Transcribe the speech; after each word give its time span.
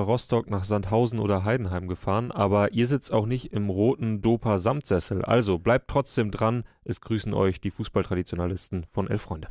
Rostock 0.00 0.50
nach 0.50 0.64
Sandhausen 0.64 1.20
oder 1.20 1.44
Heidenheim 1.44 1.86
gefahren, 1.86 2.32
aber 2.32 2.72
ihr 2.72 2.86
sitzt 2.86 3.12
auch 3.12 3.26
nicht 3.26 3.52
im 3.52 3.70
roten 3.70 4.20
Dopa 4.20 4.58
Samtsessel. 4.58 5.24
Also 5.24 5.58
bleibt 5.58 5.88
trotzdem 5.88 6.30
dran. 6.32 6.64
Es 6.82 7.00
grüßen 7.00 7.32
euch 7.32 7.60
die 7.60 7.70
Fußballtraditionalisten 7.70 8.86
von 8.90 9.08
Elf 9.08 9.22
Freunde. 9.22 9.48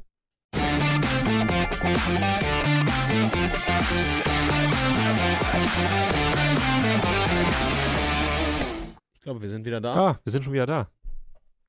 Ich 9.13 9.21
glaube, 9.21 9.41
wir 9.41 9.49
sind 9.49 9.65
wieder 9.65 9.79
da. 9.79 9.95
Ah, 9.95 10.19
wir 10.23 10.31
sind 10.31 10.43
schon 10.43 10.51
wieder 10.51 10.65
da. 10.65 10.87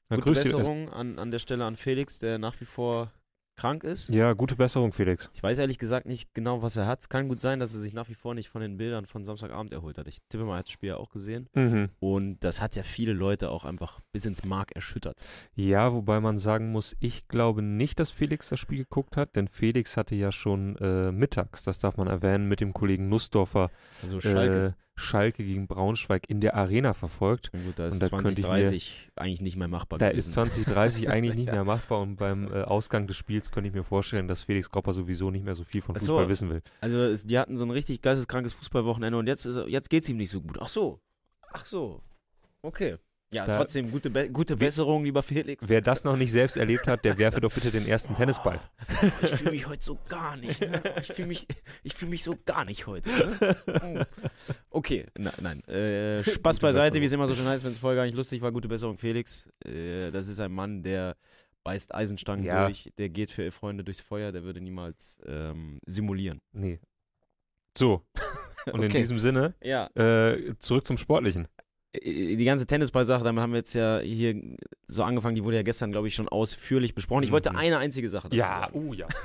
Na, 0.09 0.17
Gute. 0.17 0.31
Besserung 0.31 0.89
an, 0.89 1.21
an 1.21 1.31
der 1.31 1.39
Stelle 1.39 1.65
an 1.65 1.77
Felix, 1.77 2.19
der 2.19 2.39
nach 2.39 2.61
wie 2.61 2.65
vor 2.65 3.13
krank 3.57 3.85
ist. 3.85 4.09
Ja, 4.09 4.33
gute 4.33 4.57
Besserung, 4.57 4.93
Felix. 4.93 5.31
Ich 5.35 5.43
weiß 5.43 5.59
ehrlich 5.59 5.79
gesagt 5.79 6.07
nicht 6.07 6.35
genau, 6.35 6.63
was 6.63 6.77
er 6.77 6.87
hat. 6.87 7.01
Es 7.01 7.09
kann 7.09 7.29
gut 7.29 7.41
sein, 7.41 7.61
dass 7.61 7.75
er 7.75 7.81
sich 7.81 7.93
nach 7.93 8.09
wie 8.09 8.15
vor 8.15 8.35
nicht 8.35 8.49
von 8.49 8.61
den 8.61 8.77
Bildern 8.77 9.07
von 9.07 9.25
Samstagabend 9.25 9.73
erholt 9.73 9.99
hat. 9.99 10.09
Ich 10.09 10.19
tippe 10.29 10.45
mal, 10.45 10.57
er 10.57 10.59
hat 10.59 10.67
das 10.67 10.73
Spiel 10.73 10.91
ja 10.91 10.97
auch 10.97 11.11
gesehen. 11.11 11.49
Mhm. 11.55 11.91
Und 12.01 12.43
das 12.43 12.61
hat 12.61 12.77
ja 12.77 12.83
viele 12.83 13.13
Leute 13.13 13.51
auch 13.51 13.65
einfach 13.65 14.01
bis 14.13 14.27
ins 14.27 14.45
Mark 14.45 14.73
erschüttert. 14.73 15.21
Ja, 15.55 15.93
wobei 15.93 16.21
man 16.21 16.39
sagen 16.39 16.73
muss, 16.73 16.97
ich 17.01 17.29
glaube 17.29 17.63
nicht, 17.63 18.01
dass 18.01 18.11
Felix 18.11 18.49
das 18.49 18.61
Spiel 18.61 18.79
geguckt 18.79 19.17
hat, 19.17 19.37
denn 19.37 19.49
Felix 19.49 19.97
hatte 19.97 20.15
ja 20.15 20.33
schon 20.33 20.77
äh, 20.77 21.13
mittags, 21.13 21.65
das 21.65 21.79
darf 21.79 21.97
man 21.97 22.09
erwähnen, 22.09 22.49
mit 22.49 22.61
dem 22.61 22.73
Kollegen 22.73 23.09
Nussdorfer 23.09 23.71
Also 24.03 24.21
Schalke. 24.21 24.75
Schalke 24.97 25.45
gegen 25.45 25.67
Braunschweig 25.67 26.29
in 26.31 26.41
der 26.41 26.55
Arena 26.55 26.95
verfolgt. 26.95 27.51
Na 27.53 27.61
gut, 27.63 27.79
da 27.79 27.89
ist 27.89 27.95
und 27.95 28.03
da 28.03 28.09
könnte 28.09 28.31
ich 28.33 28.41
2030 28.43 29.11
eigentlich 29.17 29.41
nicht 29.41 29.57
mehr 29.57 29.67
machbar 29.69 29.99
Da 29.99 30.09
gewesen. 30.11 30.19
ist 30.29 30.33
2030 30.33 31.09
eigentlich 31.11 31.35
nicht 31.35 31.51
mehr 31.53 31.65
machbar 31.65 32.01
und 32.01 32.17
beim 32.17 32.53
äh, 32.53 32.63
Ausgang 32.63 33.07
des 33.07 33.17
Spiels 33.17 33.51
könnte 33.51 33.69
ich 33.69 33.75
mir 33.75 33.83
vorstellen, 33.85 34.29
dass 34.29 34.43
Felix 34.43 34.71
Gropper 34.71 34.93
sowieso 34.93 35.31
nicht 35.31 35.45
mehr 35.45 35.55
so 35.57 35.65
viel 35.65 35.83
von 35.83 35.97
Ach 35.97 36.01
so. 36.01 36.13
Fußball 36.15 36.29
wissen 36.29 36.49
will. 36.51 36.63
Also 36.81 36.99
es- 36.99 37.27
die 37.27 37.39
hatten 37.39 37.57
so 37.57 37.65
ein 37.65 37.71
richtig 37.71 38.03
geisteskrankes 38.03 38.53
Fußballwochenende 38.53 39.19
und 39.19 39.27
jetzt, 39.27 39.45
ist, 39.47 39.59
jetzt 39.69 39.91
geht's 39.91 40.09
ihm 40.09 40.17
nicht 40.17 40.31
so 40.31 40.41
gut. 40.41 40.59
Ach 40.61 40.69
so. 40.69 41.01
Ach 41.53 41.67
so. 41.67 42.01
Okay. 42.63 42.97
Ja, 43.35 43.45
Da- 43.47 43.57
trotzdem 43.57 43.91
gute, 43.91 44.11
Be 44.11 44.31
gute 44.31 44.57
Besserung, 44.57 45.05
lieber 45.05 45.23
Felix. 45.23 45.69
Wer 45.69 45.81
das 45.81 46.05
noch 46.05 46.17
nicht 46.17 46.31
selbst 46.31 46.57
erlebt 46.57 46.87
hat, 46.87 47.05
der 47.05 47.19
werfe 47.19 47.41
doch 47.41 47.53
bitte 47.53 47.71
den 47.73 47.87
ersten 47.87 48.15
Tennisball. 48.15 48.61
Ich 49.23 49.31
fühle 49.31 49.51
mich 49.51 49.67
heute 49.67 49.85
so 49.85 49.99
gar 50.09 50.37
nicht. 50.37 50.61
Ne? 50.61 50.81
Ich 51.01 51.09
fühle 51.13 51.29
mich, 51.29 51.47
ich 51.83 51.95
fühl 51.95 52.09
mich 52.09 52.23
so 52.23 52.37
gar 52.45 52.65
nicht 52.65 52.87
heute. 52.87 53.09
Ne? 53.09 53.57
Oh. 53.83 54.05
Okay, 54.71 55.07
na, 55.19 55.33
nein. 55.41 55.63
Äh, 55.69 56.23
Spaß 56.23 56.57
Gute 56.57 56.67
beiseite, 56.67 57.01
wie 57.01 57.05
es 57.07 57.13
immer 57.13 57.27
so 57.27 57.35
schön 57.35 57.47
heißt, 57.47 57.65
wenn 57.65 57.73
es 57.73 57.79
voll 57.79 57.97
gar 57.97 58.05
nicht 58.05 58.15
lustig 58.15 58.41
war. 58.41 58.53
Gute 58.53 58.69
Besserung, 58.69 58.97
Felix. 58.99 59.49
Äh, 59.65 60.11
das 60.13 60.29
ist 60.29 60.39
ein 60.39 60.53
Mann, 60.53 60.83
der 60.83 61.17
beißt 61.65 61.95
Eisenstangen 61.95 62.45
Ja. 62.45 62.67
durch, 62.67 62.93
der 62.99 63.09
geht 63.09 63.31
für 63.33 63.51
Freunde 63.51 63.83
durchs 63.85 64.01
Feuer, 64.01 64.31
der 64.33 64.45
würde 64.45 64.61
niemals 64.61 65.19
ähm, 65.27 65.81
simulieren. 65.87 66.41
Nee. 66.53 66.79
So. 67.77 68.03
Und 68.73 68.81
in 68.81 68.87
Okay. 68.91 68.99
diesem 68.99 69.19
Sinne, 69.19 69.55
Ja, 69.63 69.89
äh, 69.97 70.55
zurück 70.59 70.87
zum 70.87 70.97
Sportlichen. 70.99 71.49
Äh, 72.03 72.37
die 72.37 72.45
ganze 72.45 72.67
Tennisball-Sache, 72.67 73.25
damit 73.25 73.43
haben 73.43 73.53
wir 73.53 73.59
jetzt 73.59 73.75
ja 73.75 74.01
hier 74.01 74.41
so 74.89 75.03
angefangen, 75.03 75.35
die 75.37 75.45
wurde 75.45 75.57
ja 75.57 75.63
gestern, 75.63 75.93
glaube 75.93 76.09
ich, 76.09 76.15
schon 76.15 76.29
ausführlich 76.29 76.95
besprochen. 76.95 77.23
Ich 77.25 77.33
wollte 77.33 77.51
Mhm. 77.51 77.57
eine 77.57 77.79
einzige 77.79 78.09
Sache 78.11 78.29
dazu 78.29 78.41
sagen. 78.43 78.89
oh 78.89 78.93
ja. 78.95 79.07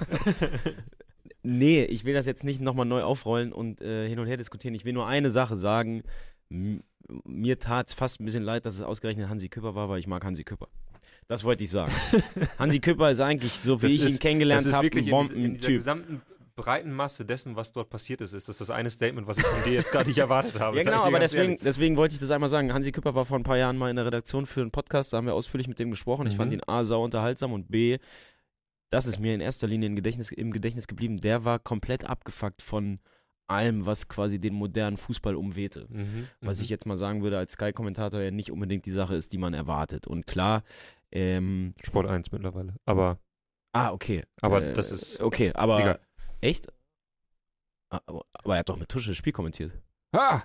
Nee, 1.41 1.83
ich 1.85 2.03
will 2.03 2.13
das 2.13 2.25
jetzt 2.25 2.43
nicht 2.43 2.59
nochmal 2.59 2.85
neu 2.85 3.01
aufrollen 3.01 3.53
und 3.53 3.81
äh, 3.81 4.07
hin 4.09 4.19
und 4.19 4.27
her 4.27 4.35
diskutieren. 4.37 4.75
Ich 4.75 4.83
will 4.83 4.91
nur 4.93 5.07
eine 5.07 5.31
Sache 5.31 5.55
sagen. 5.55 6.03
M 6.49 6.83
mir 7.25 7.57
tat 7.57 7.87
es 7.87 7.93
fast 7.95 8.19
ein 8.19 8.25
bisschen 8.25 8.43
leid, 8.43 8.67
dass 8.67 8.75
es 8.75 8.81
ausgerechnet 8.83 9.29
Hansi 9.29 9.49
Küpper 9.49 9.73
war, 9.73 9.89
weil 9.89 9.99
ich 9.99 10.05
mag 10.05 10.23
Hansi 10.23 10.43
Küpper. 10.43 10.67
Das 11.27 11.43
wollte 11.43 11.63
ich 11.63 11.71
sagen. 11.71 11.91
Hansi 12.59 12.79
Küpper 12.79 13.09
ist 13.09 13.19
eigentlich, 13.19 13.53
so 13.53 13.81
wie 13.81 13.85
Das 13.87 13.93
ich 13.93 14.03
ist- 14.03 14.15
ihn 14.15 14.19
kennengelernt 14.19 14.63
habe, 14.71 14.85
ein 14.87 14.91
in, 14.91 14.91
diese, 14.91 15.05
in 15.05 15.05
dieser 15.05 15.17
Bombentyp. 15.17 15.67
gesamten 15.69 16.21
breiten 16.61 16.91
Masse 16.91 17.25
dessen, 17.25 17.55
was 17.55 17.73
dort 17.73 17.89
passiert 17.89 18.21
ist, 18.21 18.33
ist 18.33 18.49
das 18.49 18.57
das 18.57 18.69
eine 18.69 18.89
Statement, 18.89 19.27
was 19.27 19.37
ich 19.37 19.45
von 19.45 19.63
dir 19.63 19.73
jetzt 19.73 19.91
gar 19.91 20.03
nicht 20.03 20.17
erwartet 20.17 20.59
habe. 20.59 20.75
Ja, 20.77 20.81
ich 20.81 20.85
genau, 20.87 21.03
aber 21.03 21.19
deswegen, 21.19 21.43
ehrlich. 21.53 21.61
deswegen 21.63 21.95
wollte 21.97 22.13
ich 22.15 22.19
das 22.19 22.31
einmal 22.31 22.49
sagen. 22.49 22.73
Hansi 22.73 22.91
Küpper 22.91 23.15
war 23.15 23.25
vor 23.25 23.37
ein 23.39 23.43
paar 23.43 23.57
Jahren 23.57 23.77
mal 23.77 23.89
in 23.89 23.95
der 23.95 24.05
Redaktion 24.05 24.45
für 24.45 24.61
einen 24.61 24.71
Podcast, 24.71 25.13
da 25.13 25.17
haben 25.17 25.25
wir 25.27 25.33
ausführlich 25.33 25.67
mit 25.67 25.79
dem 25.79 25.89
gesprochen. 25.91 26.27
Ich 26.27 26.33
Mhm. 26.33 26.37
fand 26.37 26.53
ihn 26.53 26.61
A, 26.67 26.83
sau 26.83 27.03
unterhaltsam 27.03 27.53
und 27.53 27.69
B, 27.71 27.97
das 28.91 29.05
ist 29.07 29.19
mir 29.19 29.33
in 29.35 29.41
erster 29.41 29.67
Linie 29.67 29.87
im 29.87 29.95
Gedächtnis, 29.95 30.31
im 30.31 30.51
Gedächtnis 30.51 30.87
geblieben. 30.87 31.19
Der 31.19 31.45
war 31.45 31.59
komplett 31.59 32.05
abgefuckt 32.05 32.61
von 32.61 32.99
allem, 33.47 33.85
was 33.85 34.07
quasi 34.07 34.37
den 34.39 34.53
modernen 34.53 34.97
Fußball 34.97 35.35
umwehte. 35.35 35.87
Mhm, 35.89 36.27
Was 36.41 36.59
mhm. 36.59 36.63
ich 36.65 36.69
jetzt 36.69 36.85
mal 36.85 36.97
sagen 36.97 37.23
würde 37.23 37.37
als 37.37 37.53
Sky-Kommentator 37.53 38.19
ja 38.21 38.31
nicht 38.31 38.51
unbedingt 38.51 38.85
die 38.85 38.91
Sache 38.91 39.15
ist, 39.15 39.31
die 39.33 39.37
man 39.39 39.53
erwartet. 39.55 40.05
Und 40.07 40.27
klar, 40.27 40.63
ähm, 41.11 41.73
Sport 41.83 42.07
1 42.07 42.31
mittlerweile. 42.31 42.75
Aber 42.85 43.17
ah, 43.73 43.91
okay. 43.91 44.23
Aber 44.41 44.61
Äh, 44.63 44.73
das 44.73 44.91
ist- 44.91 45.19
Okay, 45.21 45.51
aber. 45.53 45.79
Egal. 45.79 45.99
Echt? 46.41 46.67
Ah, 47.91 47.99
Aber, 48.05 48.23
aber 48.33 48.53
er 48.55 48.59
hat 48.59 48.69
doch 48.69 48.77
mit 48.77 48.89
Tusche 48.89 49.09
das 49.11 49.17
Spiel 49.17 49.33
kommentiert. 49.33 49.71
ah, 50.15 50.41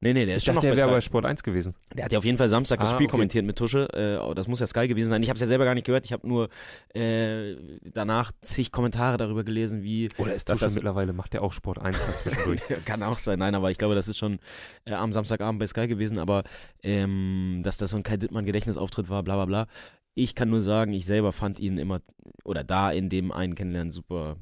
Nee, 0.00 0.12
nee, 0.12 0.26
der 0.26 0.36
ist 0.36 0.42
ich 0.42 0.46
schon 0.46 0.54
dachte, 0.54 0.68
noch 0.68 0.74
er 0.74 0.76
bei 0.76 0.80
wäre 0.86 0.90
bei 0.98 1.00
Sport 1.00 1.24
1 1.24 1.42
gewesen. 1.42 1.74
Der 1.92 2.04
hat 2.04 2.12
ja 2.12 2.18
auf 2.20 2.24
jeden 2.24 2.38
Fall 2.38 2.48
Samstag 2.48 2.78
das 2.78 2.90
Ah, 2.90 2.94
Spiel 2.94 3.06
okay. 3.06 3.10
kommentiert 3.10 3.44
mit 3.44 3.58
Tusche. 3.58 3.88
Äh, 3.92 4.18
oh, 4.24 4.32
das 4.32 4.46
muss 4.46 4.60
ja 4.60 4.66
Sky 4.68 4.86
gewesen 4.86 5.08
sein. 5.08 5.24
Ich 5.24 5.28
habe 5.28 5.34
es 5.36 5.40
ja 5.40 5.48
selber 5.48 5.64
gar 5.64 5.74
nicht 5.74 5.86
gehört. 5.88 6.06
Ich 6.06 6.12
habe 6.12 6.24
nur 6.28 6.50
äh, 6.94 7.56
danach 7.82 8.30
zig 8.40 8.70
Kommentare 8.70 9.16
darüber 9.16 9.42
gelesen, 9.42 9.82
wie. 9.82 10.08
Oder 10.18 10.34
ist 10.36 10.48
das 10.48 10.60
das 10.60 10.66
das- 10.68 10.74
mittlerweile, 10.76 11.12
macht 11.12 11.34
er 11.34 11.42
auch 11.42 11.52
Sport 11.52 11.80
1 11.80 11.98
dazwischendurch. 11.98 12.60
Kann 12.84 13.02
auch 13.02 13.18
sein, 13.18 13.40
nein, 13.40 13.56
aber 13.56 13.72
ich 13.72 13.78
glaube, 13.78 13.96
das 13.96 14.06
ist 14.06 14.18
schon 14.18 14.38
äh, 14.84 14.92
am 14.94 15.10
Samstagabend 15.12 15.58
bei 15.58 15.66
Sky 15.66 15.88
gewesen. 15.88 16.18
Aber 16.20 16.44
ähm, 16.84 17.62
dass 17.64 17.76
das 17.76 17.90
so 17.90 17.96
ein 17.96 18.04
Kai 18.04 18.18
Dittmann-Gedächtnisauftritt 18.18 19.08
war, 19.08 19.24
bla 19.24 19.34
bla 19.34 19.46
bla. 19.46 19.66
Ich 20.14 20.36
kann 20.36 20.48
nur 20.48 20.62
sagen, 20.62 20.92
ich 20.92 21.06
selber 21.06 21.32
fand 21.32 21.58
ihn 21.58 21.76
immer, 21.76 22.02
oder 22.44 22.62
da 22.62 22.92
in 22.92 23.08
dem 23.08 23.32
einen 23.32 23.56
Kennenlernen 23.56 23.90
super, 23.90 24.36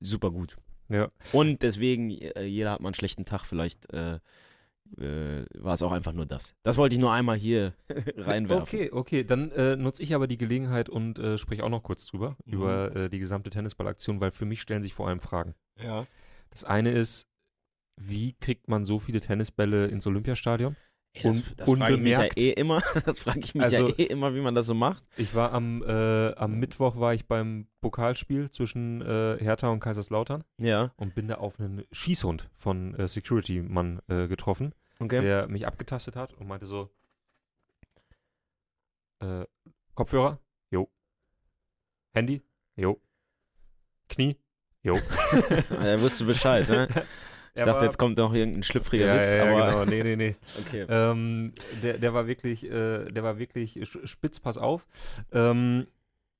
super 0.00 0.30
gut. 0.30 0.56
ja. 0.88 1.10
Und 1.32 1.62
deswegen, 1.62 2.10
äh, 2.10 2.44
jeder 2.44 2.72
hat 2.72 2.80
mal 2.80 2.88
einen 2.88 2.94
schlechten 2.94 3.24
Tag, 3.24 3.44
vielleicht 3.44 3.92
äh, 3.92 4.18
äh, 4.98 5.46
war 5.58 5.74
es 5.74 5.82
auch 5.82 5.92
einfach 5.92 6.12
nur 6.12 6.26
das. 6.26 6.54
Das 6.62 6.76
wollte 6.76 6.94
ich 6.94 7.00
nur 7.00 7.12
einmal 7.12 7.36
hier 7.36 7.72
reinwerfen. 8.16 8.62
Okay, 8.62 8.90
okay, 8.92 9.24
dann 9.24 9.50
äh, 9.52 9.76
nutze 9.76 10.02
ich 10.02 10.14
aber 10.14 10.26
die 10.26 10.36
Gelegenheit 10.36 10.88
und 10.88 11.18
äh, 11.18 11.38
spreche 11.38 11.64
auch 11.64 11.70
noch 11.70 11.82
kurz 11.82 12.06
drüber, 12.06 12.36
Mhm. 12.44 12.52
über 12.52 12.96
äh, 12.96 13.08
die 13.10 13.18
gesamte 13.18 13.50
Tennisballaktion, 13.50 14.20
weil 14.20 14.30
für 14.32 14.44
mich 14.44 14.60
stellen 14.60 14.82
sich 14.82 14.94
vor 14.94 15.08
allem 15.08 15.20
Fragen. 15.20 15.54
Ja. 15.82 16.06
Das 16.50 16.64
eine 16.64 16.90
ist, 16.92 17.26
wie 18.00 18.34
kriegt 18.34 18.68
man 18.68 18.84
so 18.84 18.98
viele 18.98 19.20
Tennisbälle 19.20 19.86
ins 19.86 20.06
Olympiastadion? 20.06 20.76
Ey, 21.14 21.22
das 21.22 21.42
das 21.56 21.70
frage 21.70 21.94
ich 21.94 22.00
mich 22.00 22.10
ja 22.12 22.18
unbemerkt. 22.18 22.38
eh 22.38 22.50
immer. 22.50 22.82
Das 23.06 23.20
frage 23.20 23.40
ich 23.40 23.54
mich 23.54 23.62
Also- 23.64 23.88
ja 23.88 23.94
eh 23.98 24.04
immer, 24.04 24.34
wie 24.34 24.40
man 24.40 24.54
das 24.54 24.66
so 24.66 24.74
macht. 24.74 25.04
Ich 25.16 25.34
war 25.34 25.52
am, 25.52 25.82
äh, 25.82 26.34
am 26.34 26.58
Mittwoch 26.58 26.98
war 26.98 27.14
ich 27.14 27.26
beim 27.26 27.68
Pokalspiel 27.80 28.50
zwischen 28.50 29.00
äh, 29.00 29.36
Hertha 29.40 29.68
und 29.68 29.78
Kaiserslautern 29.80 30.42
Ja, 30.58 30.92
und 30.96 31.14
bin 31.14 31.28
da 31.28 31.36
auf 31.36 31.60
einen 31.60 31.84
Schießhund 31.92 32.50
von 32.56 32.94
äh, 32.96 33.06
Security-Mann 33.08 34.00
äh, 34.08 34.26
getroffen, 34.26 34.74
okay. 35.00 35.20
der 35.20 35.46
mich 35.46 35.66
abgetastet 35.66 36.16
hat 36.16 36.32
und 36.32 36.48
meinte 36.48 36.66
so, 36.66 36.90
äh, 39.20 39.44
Kopfhörer? 39.94 40.40
Jo. 40.70 40.88
Handy? 42.12 42.42
Jo. 42.76 43.00
Knie? 44.08 44.36
Jo. 44.82 44.98
da 45.70 46.00
wusst 46.00 46.20
du 46.20 46.26
Bescheid, 46.26 46.68
ne? 46.68 46.88
Ich 47.54 47.60
Er 47.60 47.66
dachte, 47.66 47.78
war- 47.80 47.84
jetzt 47.84 47.98
kommt 47.98 48.16
noch 48.16 48.34
irgendein 48.34 48.62
schlüpfriger 48.64 49.06
ja, 49.06 49.20
Witz, 49.20 49.32
ja, 49.32 49.44
ja, 49.44 49.52
aber. 49.52 49.70
genau. 49.70 49.84
Nee, 49.84 50.02
nee, 50.02 50.16
nee. 50.16 50.36
Okay. 50.66 50.86
Ähm, 50.88 51.52
der, 51.82 51.98
der 51.98 52.12
war 52.12 52.26
wirklich, 52.26 52.64
äh, 52.64 53.04
der 53.04 53.22
war 53.22 53.38
wirklich 53.38 53.78
spitz, 54.04 54.40
pass 54.40 54.58
auf. 54.58 54.86
Ähm, 55.32 55.86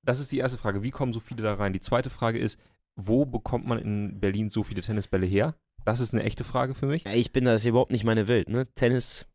das 0.02 0.18
ist 0.20 0.32
die 0.32 0.38
erste 0.38 0.58
Frage. 0.58 0.82
Wie 0.82 0.90
kommen 0.90 1.12
so 1.12 1.20
viele 1.20 1.42
da 1.42 1.54
rein? 1.54 1.72
Die 1.72 1.80
zweite 1.80 2.10
Frage 2.10 2.38
ist, 2.38 2.58
wo 2.96 3.24
bekommt 3.24 3.66
man 3.66 3.78
in 3.78 4.18
Berlin 4.20 4.48
so 4.50 4.62
viele 4.64 4.80
Tennisbälle 4.82 5.26
her? 5.26 5.54
Das 5.84 6.00
ist 6.00 6.14
eine 6.14 6.24
echte 6.24 6.44
Frage 6.44 6.74
für 6.74 6.86
mich. 6.86 7.06
Ich 7.06 7.32
bin 7.32 7.44
da, 7.44 7.52
das 7.52 7.62
ist 7.62 7.68
überhaupt 7.68 7.92
nicht 7.92 8.04
meine 8.04 8.26
Welt, 8.26 8.48
ne? 8.48 8.66
Tennis. 8.74 9.26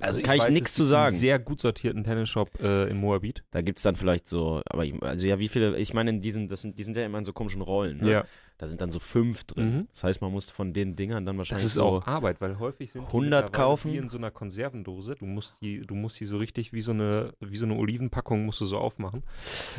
Also 0.00 0.20
kann 0.22 0.36
ich, 0.36 0.42
weiß, 0.42 0.52
nichts 0.52 0.74
zu 0.74 0.84
sagen. 0.84 1.08
Einen 1.12 1.16
sehr 1.18 1.38
gut 1.38 1.60
sortierten 1.60 2.02
Tennisshop 2.04 2.60
äh, 2.60 2.88
in 2.88 2.96
Moabit. 2.96 3.44
Da 3.50 3.60
gibt 3.62 3.78
es 3.78 3.84
dann 3.84 3.94
vielleicht 3.96 4.26
so, 4.26 4.60
aber 4.66 4.84
ich, 4.84 5.00
also 5.02 5.26
ja, 5.26 5.38
wie 5.38 5.48
viele, 5.48 5.76
ich 5.78 5.94
meine, 5.94 6.10
in 6.10 6.20
diesen, 6.20 6.48
das 6.48 6.62
sind, 6.62 6.78
die 6.78 6.84
sind 6.84 6.96
ja 6.96 7.04
immer 7.04 7.18
in 7.18 7.24
so 7.24 7.32
komischen 7.32 7.62
Rollen, 7.62 7.98
ne? 7.98 8.10
Da 8.56 8.68
sind 8.68 8.80
dann 8.80 8.92
so 8.92 9.00
fünf 9.00 9.42
drin. 9.44 9.74
Mhm. 9.78 9.88
Das 9.92 10.04
heißt, 10.04 10.20
man 10.20 10.30
muss 10.30 10.48
von 10.50 10.72
den 10.72 10.94
Dingern 10.94 11.26
dann 11.26 11.36
wahrscheinlich 11.38 11.64
Das 11.64 11.70
ist 11.70 11.74
so, 11.74 11.82
auch 11.84 12.06
Arbeit, 12.06 12.40
weil 12.40 12.58
häufig 12.60 12.92
sind 12.92 13.02
die 13.02 13.06
100 13.08 13.44
mittlerweile 13.46 13.50
kaufen. 13.50 13.92
wie 13.92 13.96
in 13.96 14.08
so 14.08 14.16
einer 14.16 14.30
Konservendose. 14.30 15.16
Du 15.16 15.26
musst 15.26 15.60
die, 15.60 15.80
du 15.80 15.94
musst 15.96 16.20
die 16.20 16.24
so 16.24 16.36
richtig 16.38 16.72
wie 16.72 16.80
so 16.80 16.92
eine, 16.92 17.32
wie 17.40 17.56
so 17.56 17.64
eine 17.64 17.74
Olivenpackung 17.74 18.44
musst 18.46 18.60
du 18.60 18.66
so 18.66 18.78
aufmachen. 18.78 19.24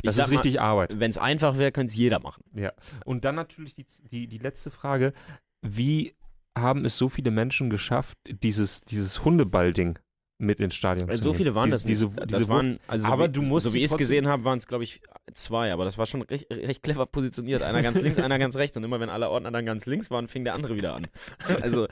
Das 0.04 0.18
ist 0.18 0.28
mal- 0.30 0.36
richtig 0.36 0.60
Arbeit. 0.60 1.00
wenn 1.00 1.10
es 1.10 1.18
einfach 1.18 1.58
wäre, 1.58 1.72
könnte 1.72 1.92
es 1.92 1.96
jeder 1.96 2.20
machen. 2.20 2.44
Ja. 2.54 2.74
Und 3.06 3.24
dann 3.24 3.36
natürlich 3.36 3.76
die, 3.76 3.86
die, 4.12 4.28
die 4.28 4.38
letzte 4.40 4.72
Frage: 4.72 5.14
Wie 5.62 6.14
haben 6.58 6.84
es 6.86 6.98
so 6.98 7.08
viele 7.10 7.32
Menschen 7.32 7.70
geschafft, 7.70 8.18
dieses, 8.28 8.82
dieses 8.82 9.24
Hundeball-Ding 9.26 10.00
mit 10.38 10.60
ins 10.60 10.76
Stadion 10.76 11.10
zu 11.10 11.18
So 11.18 11.26
nehmen? 11.28 11.38
viele 11.38 11.56
waren 11.56 11.66
diese, 11.66 11.76
das 11.78 11.86
nicht. 11.86 12.02
Diese, 12.02 12.10
das 12.10 12.28
diese 12.28 12.50
waren, 12.50 12.80
also 12.88 13.08
Aber 13.08 13.28
wie, 13.28 13.32
du 13.32 13.42
musst 13.44 13.66
so 13.66 13.74
wie 13.74 13.80
ich 13.80 13.92
es 13.92 13.98
gesehen 13.98 14.28
habe, 14.28 14.44
waren 14.44 14.58
es, 14.58 14.68
glaube 14.68 14.84
ich, 14.84 15.02
zwei, 15.34 15.72
aber 15.72 15.86
das 15.86 15.98
war 15.98 16.06
schon 16.06 16.22
recht, 16.24 16.52
recht 16.52 16.84
clever 16.84 17.06
positioniert. 17.06 17.62
Einer 17.62 17.82
ganz 17.82 18.02
links, 18.02 18.20
einer 18.20 18.38
ganz 18.38 18.56
rechts. 18.58 18.76
Und 18.76 18.84
immer 18.84 19.00
wenn 19.00 19.10
alle 19.10 19.30
Ordner 19.30 19.52
dann 19.52 19.66
ganz 19.66 19.86
links 19.86 20.12
waren, 20.12 20.28
fing 20.28 20.44
der 20.44 20.54
andere 20.54 20.76
wieder 20.76 20.94
an. 20.94 21.08
Also 21.62 21.88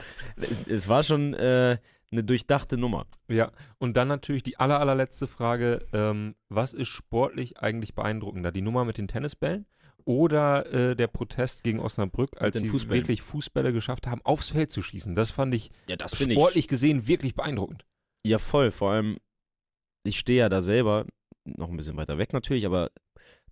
es 0.67 0.87
war 0.89 1.03
schon 1.03 1.33
äh, 1.33 1.77
eine 2.11 2.23
durchdachte 2.23 2.77
Nummer. 2.77 3.05
Ja, 3.27 3.51
und 3.79 3.95
dann 3.97 4.07
natürlich 4.07 4.43
die 4.43 4.57
aller, 4.59 4.79
allerletzte 4.79 5.27
Frage: 5.27 5.81
ähm, 5.93 6.35
Was 6.49 6.73
ist 6.73 6.89
sportlich 6.89 7.59
eigentlich 7.59 7.95
beeindruckender? 7.95 8.51
Die 8.51 8.61
Nummer 8.61 8.83
mit 8.85 8.97
den 8.97 9.07
Tennisbällen 9.07 9.65
oder 10.05 10.71
äh, 10.73 10.95
der 10.95 11.07
Protest 11.07 11.63
gegen 11.63 11.79
Osnabrück, 11.79 12.41
als 12.41 12.57
sie 12.59 12.67
Fußbällen. 12.67 13.03
wirklich 13.03 13.21
Fußbälle 13.21 13.71
geschafft 13.71 14.05
haben, 14.07 14.19
aufs 14.25 14.49
Feld 14.49 14.69
zu 14.71 14.81
schießen. 14.81 15.15
Das 15.15 15.31
fand 15.31 15.55
ich 15.55 15.71
Ja, 15.87 15.95
das 15.95 16.19
sportlich 16.19 16.67
gesehen 16.67 17.07
wirklich 17.07 17.35
beeindruckend. 17.35 17.85
Ja, 18.25 18.39
voll. 18.39 18.71
Vor 18.71 18.91
allem, 18.91 19.17
ich 20.03 20.19
stehe 20.19 20.39
ja 20.39 20.49
da 20.49 20.61
selber, 20.61 21.05
noch 21.45 21.69
ein 21.69 21.77
bisschen 21.77 21.97
weiter 21.97 22.17
weg 22.17 22.33
natürlich, 22.33 22.65
aber 22.65 22.89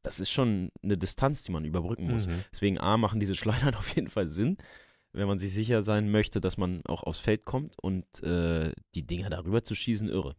das 0.02 0.20
ist 0.20 0.32
schon 0.32 0.72
eine 0.82 0.98
Distanz, 0.98 1.44
die 1.44 1.52
man 1.52 1.66
überbrücken 1.66 2.10
muss. 2.12 2.28
Mhm. 2.28 2.44
Deswegen 2.52 2.80
A, 2.80 2.98
machen 2.98 3.20
diese 3.20 3.36
Schleudern 3.42 3.76
auf 3.76 3.96
jeden 3.96 4.10
Fall 4.10 4.28
Sinn, 4.30 4.58
wenn 5.14 5.28
man 5.28 5.40
sich 5.40 5.54
sicher 5.54 5.84
sein 5.84 6.10
möchte, 6.10 6.40
dass 6.42 6.58
man 6.58 6.82
auch 6.86 7.04
aufs 7.04 7.20
Feld 7.20 7.46
kommt 7.46 7.76
und 7.82 8.06
äh, 8.24 8.72
die 8.96 9.06
Dinger 9.06 9.30
darüber 9.30 9.64
zu 9.64 9.76
schießen, 9.76 10.08
irre. 10.08 10.36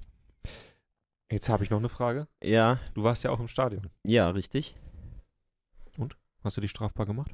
Jetzt 1.31 1.49
habe 1.49 1.65
ich 1.65 1.71
noch 1.71 1.79
eine 1.79 1.89
Frage. 1.89 2.27
Ja, 2.43 2.79
Du 2.95 3.05
warst 3.05 3.25
ja 3.25 3.31
auch 3.31 3.41
im 3.41 3.49
Stadion. 3.49 3.89
ja, 4.07 4.31
richtig. 4.31 4.75
Hast 6.45 6.57
du 6.57 6.61
dich 6.61 6.71
strafbar 6.73 7.07
gemacht? 7.07 7.31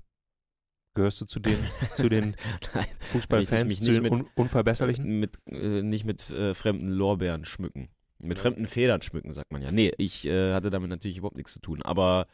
Gehörst 0.98 1.20
du 1.20 1.26
zu 1.26 1.38
den, 1.38 1.56
zu 1.94 2.08
den 2.08 2.34
Nein, 2.74 2.86
Fußballfans, 3.12 3.68
mich 3.68 3.80
zu 3.80 3.90
nicht 3.92 3.98
den 3.98 4.02
mit- 4.02 4.12
Un 4.12 4.26
Unverbesserlichen? 4.34 5.20
Mit, 5.20 5.38
äh, 5.46 5.80
nicht 5.82 6.04
mit 6.04 6.28
äh, 6.30 6.54
fremden 6.54 6.88
Lorbeeren 6.88 7.44
schmücken. 7.44 7.88
Mit 8.18 8.36
fremden 8.40 8.66
Federn 8.66 9.00
schmücken, 9.00 9.32
sagt 9.32 9.52
man 9.52 9.62
ja. 9.62 9.70
Nee, 9.70 9.92
ich 9.96 10.26
äh, 10.26 10.52
hatte 10.54 10.70
damit 10.70 10.90
natürlich 10.90 11.18
überhaupt 11.18 11.36
nichts 11.36 11.52
zu 11.52 11.60
tun. 11.60 11.82
Aber 11.82 12.26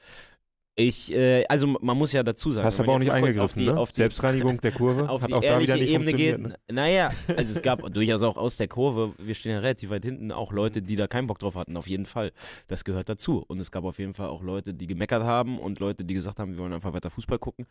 ich, 0.76 1.12
äh, 1.12 1.44
also 1.47 1.69
man 1.69 1.97
muss 1.97 2.12
ja 2.12 2.25
dazu 2.25 2.50
sagen. 2.50 2.67
Hast 2.67 2.81
aber 2.81 2.94
auch 2.94 2.99
nicht 2.99 3.12
eingegriffen, 3.12 3.41
auf 3.43 3.53
die, 3.55 3.67
ne? 3.67 3.76
Auf 3.76 3.93
die, 3.93 3.97
Selbstreinigung 3.99 4.61
der 4.61 4.73
Kurve 4.73 5.09
auf 5.09 5.23
hat 5.23 5.31
die 5.31 5.35
auch 5.35 5.41
da 5.41 5.61
wieder 5.61 5.76
nicht 5.76 5.88
Ebene 5.88 6.11
funktioniert. 6.11 6.37
geht. 6.38 6.49
Ne? 6.49 6.59
Naja, 6.73 7.12
also 7.37 7.53
es 7.53 7.62
gab 7.62 7.93
durchaus 7.93 8.23
auch 8.25 8.37
aus 8.37 8.56
der 8.56 8.67
Kurve, 8.67 9.15
wir 9.19 9.35
stehen 9.37 9.53
ja 9.53 9.59
relativ 9.61 9.91
weit 9.91 10.05
hinten, 10.05 10.32
auch 10.32 10.50
Leute, 10.50 10.82
die 10.82 10.97
da 10.97 11.06
keinen 11.06 11.29
Bock 11.29 11.38
drauf 11.38 11.55
hatten, 11.55 11.76
auf 11.76 11.87
jeden 11.87 12.06
Fall. 12.06 12.32
Das 12.67 12.85
gehört 12.85 13.09
dazu. 13.09 13.44
Und 13.47 13.61
es 13.61 13.71
gab 13.71 13.85
auf 13.85 14.00
jeden 14.00 14.15
Fall 14.15 14.29
auch 14.29 14.43
Leute, 14.43 14.75
die 14.75 14.88
gemeckert 14.88 15.23
haben 15.23 15.61
und 15.61 15.79
Leute, 15.79 16.05
die 16.05 16.15
gesagt 16.15 16.41
haben, 16.41 16.53
wir 16.53 16.59
wollen 16.59 16.73
einfach 16.73 16.93
weiter 16.93 17.11
Fußball 17.11 17.38
gucken. 17.38 17.67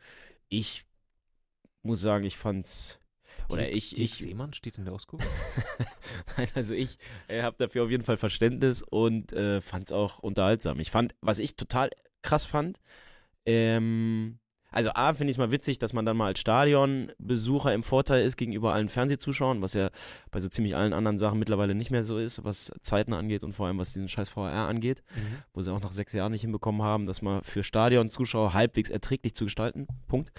Ich 0.48 0.86
muss 1.82 2.00
sagen, 2.00 2.24
ich 2.24 2.38
fand's. 2.38 3.00
Oder 3.50 3.64
Dirk- 3.64 3.76
ich, 3.76 3.90
Dirk 3.90 4.00
ich, 4.00 4.18
Seemann 4.18 4.54
steht 4.54 4.78
in 4.78 4.86
der 4.86 4.94
Auskurve. 4.94 5.26
Nein, 6.38 6.48
also 6.56 6.74
ich 6.74 6.98
äh, 7.28 7.42
habe 7.42 7.58
dafür 7.60 7.84
auf 7.84 7.92
jeden 7.92 8.06
Fall 8.06 8.16
Verständnis 8.16 8.82
und 8.82 9.34
äh, 9.34 9.60
fand 9.60 9.88
es 9.88 9.92
auch 9.92 10.20
unterhaltsam. 10.20 10.80
Ich 10.80 10.90
fand, 10.90 11.14
was 11.20 11.40
ich 11.40 11.58
total 11.58 11.90
krass 12.24 12.46
fand, 12.46 12.80
ähm, 13.46 14.40
also 14.72 14.90
A, 14.96 15.14
finde 15.14 15.30
ich 15.30 15.36
es 15.36 15.38
mal 15.38 15.52
witzig, 15.52 15.78
dass 15.78 15.94
man 15.94 16.04
dann 16.04 16.18
mal 16.18 16.26
als 16.28 16.40
Stadionbesucher 16.40 17.72
im 17.76 17.84
Vorteil 17.84 18.26
ist 18.26 18.38
gegenüber 18.38 18.74
allen 18.74 18.90
Fernsehzuschauern, 18.90 19.62
was 19.62 19.74
ja 19.74 19.92
bei 20.32 20.42
so 20.42 20.50
ziemlich 20.50 20.76
allen 20.76 20.94
anderen 20.94 21.20
Sachen 21.20 21.38
mittlerweile 21.38 21.76
nicht 21.76 21.92
mehr 21.92 22.06
so 22.06 22.18
ist, 22.18 22.44
was 22.44 22.72
Zeiten 22.82 23.14
angeht 23.14 23.44
und 23.44 23.54
vor 23.54 23.68
allem 23.68 23.78
was 23.78 23.94
diesen 23.94 24.08
scheiß 24.08 24.30
VR 24.30 24.68
angeht, 24.68 25.04
Mhm. 25.16 25.44
wo 25.54 25.62
sie 25.62 25.72
auch 25.72 25.80
nach 25.82 25.94
sechs 25.94 26.14
Jahren 26.14 26.32
nicht 26.32 26.42
hinbekommen 26.42 26.82
haben, 26.82 27.06
das 27.06 27.22
mal 27.22 27.42
für 27.44 27.64
Stadionzuschauer 27.64 28.54
halbwegs 28.56 28.90
erträglich 28.90 29.36
zu 29.36 29.44
gestalten. 29.44 29.86
Punkt. 30.08 30.32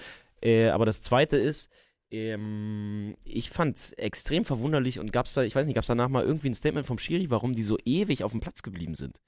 Äh, 0.42 0.70
aber 0.70 0.84
das 0.84 1.00
Zweite 1.00 1.36
ist, 1.36 1.70
ähm, 2.10 3.16
ich 3.22 3.50
fand 3.50 3.76
es 3.76 3.92
extrem 3.92 4.44
verwunderlich 4.44 4.98
und 4.98 5.12
gab 5.12 5.26
es 5.26 5.34
da, 5.34 5.42
ich 5.42 5.54
weiß 5.54 5.66
nicht, 5.66 5.76
gab 5.76 5.82
es 5.82 5.88
danach 5.88 6.08
mal 6.08 6.24
irgendwie 6.24 6.48
ein 6.48 6.54
Statement 6.54 6.86
vom 6.86 6.98
Schiri, 6.98 7.30
warum 7.30 7.54
die 7.54 7.62
so 7.62 7.78
ewig 7.84 8.24
auf 8.24 8.32
dem 8.32 8.40
Platz 8.40 8.62
geblieben 8.62 8.96
sind? 8.96 9.20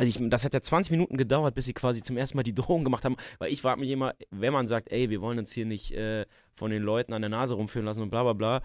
Also 0.00 0.18
ich, 0.18 0.30
das 0.30 0.44
hat 0.44 0.54
ja 0.54 0.62
20 0.62 0.90
Minuten 0.90 1.16
gedauert, 1.16 1.54
bis 1.54 1.66
sie 1.66 1.74
quasi 1.74 2.02
zum 2.02 2.16
ersten 2.16 2.36
Mal 2.36 2.42
die 2.42 2.54
Drohung 2.54 2.84
gemacht 2.84 3.04
haben, 3.04 3.16
weil 3.38 3.52
ich 3.52 3.60
frage 3.60 3.80
mich 3.80 3.90
immer, 3.90 4.14
wenn 4.30 4.52
man 4.52 4.66
sagt, 4.66 4.90
ey, 4.90 5.10
wir 5.10 5.20
wollen 5.20 5.38
uns 5.38 5.52
hier 5.52 5.66
nicht 5.66 5.92
äh, 5.92 6.26
von 6.54 6.70
den 6.70 6.82
Leuten 6.82 7.12
an 7.12 7.22
der 7.22 7.28
Nase 7.28 7.54
rumführen 7.54 7.86
lassen 7.86 8.02
und 8.02 8.10
bla 8.10 8.22
bla 8.22 8.32
bla, 8.32 8.62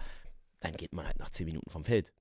dann 0.60 0.72
geht 0.72 0.92
man 0.92 1.06
halt 1.06 1.18
nach 1.18 1.30
10 1.30 1.46
Minuten 1.46 1.70
vom 1.70 1.84
Feld. 1.84 2.12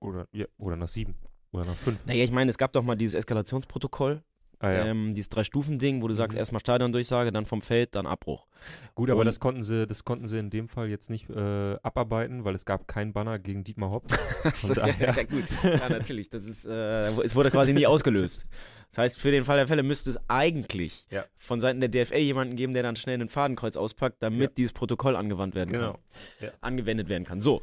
Oder, 0.00 0.26
ja, 0.32 0.46
oder 0.58 0.76
nach 0.76 0.88
sieben. 0.88 1.14
Oder 1.52 1.66
nach 1.66 1.76
fünf. 1.76 1.98
Naja, 2.06 2.24
ich 2.24 2.32
meine, 2.32 2.50
es 2.50 2.58
gab 2.58 2.72
doch 2.72 2.82
mal 2.82 2.96
dieses 2.96 3.14
Eskalationsprotokoll, 3.14 4.22
Ah, 4.64 4.72
ja. 4.72 4.84
ähm, 4.86 5.14
dieses 5.14 5.28
Drei-Stufen-Ding, 5.28 6.02
wo 6.02 6.08
du 6.08 6.14
sagst, 6.14 6.34
Mhm. 6.34 6.38
erstmal 6.40 6.60
Stadiondurchsage, 6.60 7.32
dann 7.32 7.46
vom 7.46 7.62
Feld, 7.62 7.94
dann 7.94 8.06
Abbruch. 8.06 8.46
Gut, 8.94 9.10
aber 9.10 9.20
und- 9.20 9.26
das 9.26 9.40
konnten 9.40 9.62
sie, 9.62 9.86
das 9.86 10.04
konnten 10.04 10.26
sie 10.26 10.38
in 10.38 10.50
dem 10.50 10.68
Fall 10.68 10.88
jetzt 10.88 11.10
nicht 11.10 11.28
äh, 11.30 11.76
abarbeiten, 11.82 12.44
weil 12.44 12.54
es 12.54 12.64
gab 12.64 12.88
keinen 12.88 13.12
Banner 13.12 13.38
gegen 13.38 13.64
Dietmar 13.64 13.90
Hopp. 13.90 14.04
Achso, 14.44 14.72
ja, 14.74 14.86
ja, 14.88 15.12
gut. 15.24 15.44
Ja, 15.62 15.88
natürlich. 15.88 16.30
Das 16.30 16.44
ist, 16.46 16.64
äh, 16.66 17.10
es 17.22 17.34
wurde 17.34 17.50
quasi 17.50 17.72
nie 17.74 17.86
ausgelöst. 17.86 18.46
Das 18.90 18.98
heißt, 18.98 19.18
für 19.18 19.32
den 19.32 19.44
Fall 19.44 19.56
der 19.56 19.66
Fälle 19.66 19.82
müsste 19.82 20.10
es 20.10 20.18
eigentlich 20.28 21.04
Ja. 21.10 21.24
von 21.36 21.60
Seiten 21.60 21.80
der 21.80 21.88
DFL 21.88 22.18
jemanden 22.18 22.54
geben, 22.54 22.72
der 22.74 22.84
dann 22.84 22.94
schnell 22.94 23.20
ein 23.20 23.28
Fadenkreuz 23.28 23.74
auspackt, 23.76 24.22
damit 24.22 24.56
dieses 24.56 24.72
Protokoll 24.72 25.16
angewandt 25.16 25.56
werden 25.56 25.72
Genau. 25.72 25.98
kann. 26.40 26.50
Angewendet 26.60 27.08
werden 27.08 27.24
kann. 27.24 27.40
So. 27.40 27.62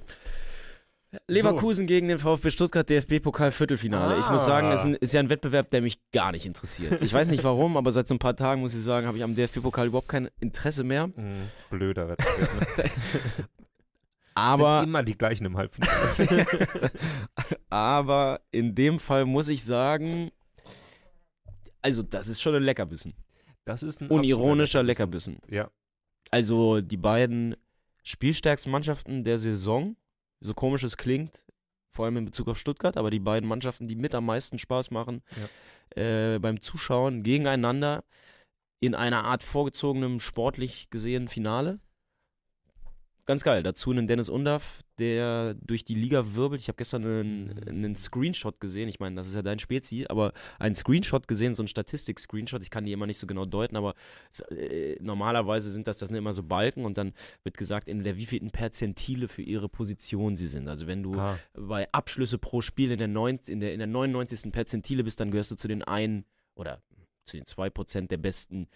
Leverkusen 1.28 1.88
gegen 1.88 2.08
den 2.08 2.20
VfB 2.20 2.50
Stuttgart 2.52 2.90
DFB-Pokal 2.90 3.52
Viertelfinale. 3.52 4.20
Ich 4.20 4.30
muss 4.30 4.46
sagen, 4.46 4.68
Ah. 4.68 4.74
es 4.74 4.86
ist, 4.86 5.14
ja 5.14 5.20
ein 5.20 5.30
Wettbewerb, 5.30 5.70
der 5.70 5.82
mich 5.82 6.00
gar 6.14 6.32
nicht 6.32 6.46
interessiert. 6.46 7.02
Ich 7.02 7.12
weiß 7.12 7.30
nicht 7.30 7.44
warum, 7.44 7.76
aber 7.76 7.92
seit 7.92 8.08
so 8.08 8.16
ein 8.16 8.20
paar 8.20 8.36
Tagen 8.36 8.62
muss 8.62 8.74
ich 8.74 8.84
sagen, 8.84 9.08
habe 9.08 9.18
ich 9.18 9.24
am 9.24 9.36
DFB-Pokal 9.36 9.88
überhaupt 9.88 10.08
kein 10.08 10.30
Interesse 10.40 10.84
mehr. 10.86 11.08
Mhm. 11.08 11.50
Blöder 11.70 12.08
Wettbewerb. 12.10 12.78
Ne? 12.78 12.84
Aber 14.34 14.80
Sind 14.80 14.90
immer 14.90 15.04
die 15.04 15.18
gleichen 15.18 15.46
im 15.46 15.58
Halbfinale. 15.58 16.46
Aber 17.70 18.40
in 18.52 18.74
dem 18.74 18.98
Fall 18.98 19.26
muss 19.26 19.50
ich 19.50 19.64
sagen, 19.66 20.32
also 21.82 22.02
das 22.04 22.30
ist 22.30 22.42
schon 22.42 22.56
ein 22.56 22.64
Leckerbissen. 22.64 23.14
Das 23.66 23.84
ist 23.84 24.02
ein 24.02 24.10
Unironischer 24.10 24.80
absoluter 24.80 24.84
Leckerbissen. 24.84 25.40
Ja. 25.50 25.70
Also 26.30 26.80
die 26.80 26.98
beiden 26.98 27.58
spielstärksten 28.04 28.72
Mannschaften 28.72 29.26
der 29.26 29.38
Saison, 29.38 29.98
so 30.42 30.54
komisch 30.54 30.84
es 30.84 30.98
klingt, 30.98 31.44
vor 31.94 32.06
allem 32.06 32.18
in 32.18 32.26
Bezug 32.26 32.48
auf 32.48 32.58
Stuttgart, 32.58 32.98
aber 32.98 33.12
die 33.12 33.20
beiden 33.20 33.48
Mannschaften, 33.48 33.88
die 33.88 33.96
mit 33.96 34.16
am 34.16 34.26
meisten 34.26 34.60
Spaß 34.60 34.92
machen 34.92 35.22
äh, 35.96 36.40
beim 36.40 36.62
Zuschauen 36.62 37.24
gegeneinander 37.24 38.04
in 38.80 38.96
einer 38.96 39.26
Art 39.26 39.44
vorgezogenem, 39.44 40.20
sportlich 40.20 40.90
gesehen 40.90 41.28
Finale. 41.28 41.80
Ganz 43.32 43.46
geil. 43.46 43.64
Dazu 43.64 43.92
einen 43.92 44.08
Dennis 44.08 44.28
Undaff, 44.28 44.84
der 45.00 45.54
durch 45.54 45.86
die 45.86 45.96
Liga 45.96 46.36
wirbelt. 46.36 46.60
Ich 46.60 46.68
habe 46.68 46.76
gestern 46.76 47.06
einen, 47.06 47.64
einen 47.66 47.96
Screenshot 47.96 48.60
gesehen. 48.60 48.90
Ich 48.90 49.00
meine, 49.00 49.16
das 49.16 49.30
ist 49.30 49.36
ja 49.36 49.42
dein 49.42 49.58
Spezi, 49.58 50.06
aber 50.10 50.34
einen 50.60 50.76
Screenshot 50.76 51.30
gesehen, 51.30 51.54
so 51.54 51.64
ein 51.64 51.70
Statistik-Screenshot. 51.70 52.62
Ich 52.62 52.70
kann 52.70 52.84
die 52.84 52.92
immer 52.92 53.08
nicht 53.08 53.20
so 53.20 53.28
genau 53.28 53.46
deuten, 53.46 53.78
aber 53.78 53.94
äh, 54.50 54.98
normalerweise 55.00 55.72
sind 55.72 55.88
das, 55.88 56.00
das 56.00 56.10
sind 56.10 56.18
immer 56.18 56.34
so 56.34 56.44
Balken 56.44 56.84
und 56.84 56.98
dann 56.98 57.14
wird 57.46 57.56
gesagt, 57.56 57.88
in 57.88 58.04
der 58.04 58.18
wievielten 58.18 58.52
Perzentile 58.52 59.30
für 59.30 59.44
ihre 59.44 59.70
Position 59.70 60.36
sie 60.36 60.50
sind. 60.50 60.68
Also 60.68 60.86
wenn 60.86 61.02
du 61.02 61.16
Ah, 61.16 61.40
bei 61.54 61.88
Abschlüsse 61.94 62.38
pro 62.38 62.60
Spiel 62.60 62.92
in 62.92 62.98
der, 62.98 63.08
90, 63.08 63.54
in 63.54 63.62
der, 63.62 63.72
in 63.72 63.80
der 63.80 63.88
99. 63.88 64.52
Perzentile 64.52 65.06
bist, 65.06 65.22
dann 65.22 65.32
gehörst 65.32 65.52
du 65.52 65.56
zu 65.56 65.70
den 65.70 65.84
ein 65.84 66.26
oder 66.54 66.82
zu 67.24 67.38
den 67.38 67.46
2% 67.46 68.10
der 68.10 68.18
Besten 68.18 68.68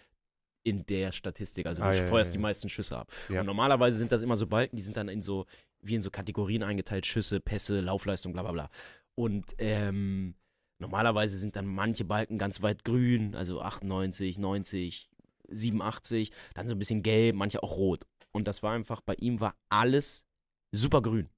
in 0.65 0.85
der 0.87 1.11
Statistik. 1.11 1.67
Also 1.67 1.81
du 1.81 1.87
Ah, 1.87 1.93
ja, 1.93 2.01
ja, 2.01 2.07
feuerst 2.07 2.31
ja. 2.31 2.37
die 2.37 2.41
meisten 2.41 2.67
Schüsse 2.67 2.97
ab. 2.97 3.11
Ja. 3.29 3.41
Und 3.41 3.45
normalerweise 3.45 3.97
sind 3.97 4.11
das 4.11 4.21
immer 4.23 4.35
so 4.35 4.47
Balken, 4.47 4.75
die 4.75 4.81
sind 4.81 4.97
dann 4.97 5.07
in 5.07 5.21
so, 5.21 5.45
wie 5.81 5.95
in 5.95 6.01
so 6.01 6.09
Kategorien 6.09 6.63
eingeteilt, 6.63 7.05
Schüsse, 7.05 7.39
Pässe, 7.39 7.79
Laufleistung, 7.81 8.33
bla 8.33 8.41
bla 8.41 8.51
bla. 8.51 8.69
Und 9.13 9.53
ähm, 9.59 10.35
normalerweise 10.79 11.37
sind 11.37 11.55
dann 11.55 11.67
manche 11.67 12.03
Balken 12.03 12.39
ganz 12.39 12.63
weit 12.63 12.83
grün, 12.83 13.35
also 13.35 13.61
98, 13.61 14.39
90, 14.39 15.09
87, 15.49 16.31
dann 16.55 16.67
so 16.67 16.73
ein 16.73 16.79
bisschen 16.79 17.03
gelb, 17.03 17.35
manche 17.35 17.61
auch 17.61 17.77
rot. 17.77 18.05
Und 18.31 18.47
das 18.47 18.63
war 18.63 18.73
einfach, 18.73 19.01
bei 19.01 19.13
ihm 19.15 19.39
war 19.39 19.55
alles 19.69 20.25
super 20.71 21.01
grün. 21.03 21.29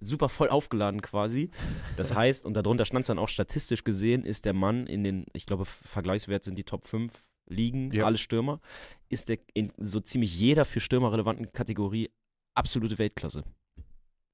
Super 0.00 0.28
voll 0.28 0.48
aufgeladen 0.48 1.00
quasi. 1.00 1.50
Das 1.96 2.12
heißt, 2.14 2.44
und 2.44 2.54
darunter 2.54 2.84
stand 2.84 3.02
es 3.02 3.06
dann 3.06 3.20
auch 3.20 3.28
statistisch 3.28 3.84
gesehen, 3.84 4.24
ist 4.24 4.44
der 4.44 4.52
Mann 4.52 4.88
in 4.88 5.04
den, 5.04 5.26
ich 5.32 5.46
glaube, 5.46 5.64
Vergleichswert 5.64 6.42
sind 6.42 6.58
die 6.58 6.64
Top 6.64 6.84
5 6.84 7.12
Ligen, 7.46 7.92
Ja. 7.92 8.06
alle 8.06 8.18
Stürmer, 8.18 8.60
ist 9.08 9.28
der 9.28 9.38
in 9.54 9.72
so 9.78 10.00
ziemlich 10.00 10.36
jeder 10.38 10.64
für 10.64 10.80
Stürmer 10.80 11.12
relevanten 11.12 11.52
Kategorie 11.52 12.10
absolute 12.54 12.98
Weltklasse. 12.98 13.44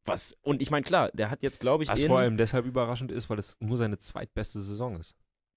Was, 0.05 0.35
und 0.43 0.63
ich 0.63 0.71
meine, 0.71 0.83
klar, 0.83 1.11
der 1.13 1.31
hat 1.31 1.43
jetzt, 1.43 1.61
glaube 1.61 1.85
ich, 1.85 1.91
was 1.91 2.03
vor 2.03 2.19
allem 2.19 2.37
deshalb 2.37 2.65
überraschend 2.67 3.13
ist, 3.13 3.29
weil 3.29 3.39
es 3.39 3.57
nur 3.61 3.77
seine 3.77 3.99
zweitbeste 3.99 4.61
Saison 4.61 4.99
ist. 4.99 5.15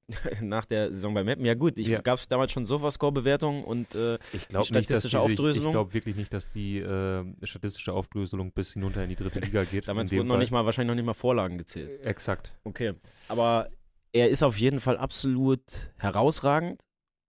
nach 0.41 0.65
der 0.65 0.89
Saison 0.89 1.13
bei 1.13 1.23
Mappen, 1.23 1.45
ja 1.45 1.53
gut, 1.53 1.77
ich 1.77 1.87
Ja. 1.87 2.01
gab 2.01 2.19
es 2.19 2.27
damals 2.27 2.51
schon 2.51 2.65
Sofascore-Bewertungen 2.65 3.63
und 3.63 3.95
äh, 3.95 4.15
Ich 4.33 4.49
glaube 4.49 4.67
Die 4.67 4.73
nicht, 4.73 4.89
dass 4.89 4.99
statistische 4.99 5.17
die 5.17 5.21
sich, 5.23 5.31
ich 5.31 5.39
Aufdröselung? 5.39 5.71
glaube 5.71 5.93
wirklich 5.93 6.15
nicht, 6.17 6.33
dass 6.33 6.49
die 6.51 6.79
äh, 6.79 7.23
statistische 7.43 7.93
Aufdröselung 7.93 8.51
bis 8.51 8.73
hinunter 8.73 9.01
in 9.03 9.09
die 9.09 9.15
dritte 9.15 9.39
Liga 9.39 9.63
geht. 9.63 9.87
damals 9.87 10.11
wurden 10.11 10.27
noch 10.27 10.37
nicht 10.37 10.51
mal, 10.51 10.65
wahrscheinlich 10.65 10.89
noch 10.89 10.95
nicht 10.95 11.05
mal 11.05 11.13
Vorlagen 11.13 11.57
gezählt. 11.57 12.01
Exakt. 12.03 12.51
Okay. 12.65 12.95
Aber 13.29 13.69
er 14.11 14.29
ist 14.29 14.43
auf 14.43 14.57
jeden 14.59 14.81
Fall 14.81 14.97
absolut 14.97 15.61
herausragend 15.99 16.81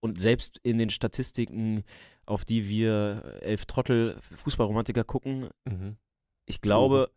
und 0.05 0.19
selbst 0.21 0.59
in 0.63 0.77
den 0.77 0.89
Statistiken, 0.89 1.83
auf 2.25 2.45
die 2.45 2.69
wir 2.69 3.39
elf 3.41 3.65
Trottel 3.65 4.17
Fußballromantiker 4.35 5.03
gucken, 5.03 5.49
Mhm. 5.65 5.97
ich 6.45 6.61
glaube, 6.61 7.09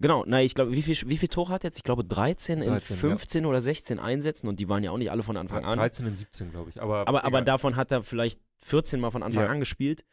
genau, 0.00 0.24
nein, 0.26 0.46
ich 0.46 0.54
glaube, 0.54 0.72
wie 0.72 0.82
viel, 0.82 0.96
wie 1.08 1.16
viel 1.18 1.28
Tore 1.28 1.52
hat 1.52 1.64
er 1.64 1.68
jetzt? 1.68 1.76
Ich 1.78 1.82
glaube 1.84 2.04
13 2.04 2.62
in 2.62 2.68
13, 2.70 2.96
ja. 2.96 3.00
15 3.00 3.46
oder 3.46 3.60
16 3.60 3.98
Einsätzen 3.98 4.48
und 4.48 4.58
die 4.60 4.68
waren 4.68 4.82
ja 4.84 4.90
auch 4.92 4.98
nicht 4.98 5.10
alle 5.10 5.22
von 5.22 5.36
Anfang 5.36 5.64
an. 5.64 5.78
13 5.78 6.06
und 6.06 6.16
17, 6.16 6.50
glaube 6.50 6.70
ich. 6.70 6.80
Aber, 6.80 7.06
Aber, 7.08 7.24
aber 7.24 7.42
davon 7.42 7.76
hat 7.76 7.92
er 7.92 8.02
vielleicht 8.02 8.40
14 8.62 9.00
Mal 9.00 9.10
von 9.10 9.22
Anfang 9.22 9.44
Ja. 9.44 9.50
an 9.50 9.60
gespielt 9.60 10.04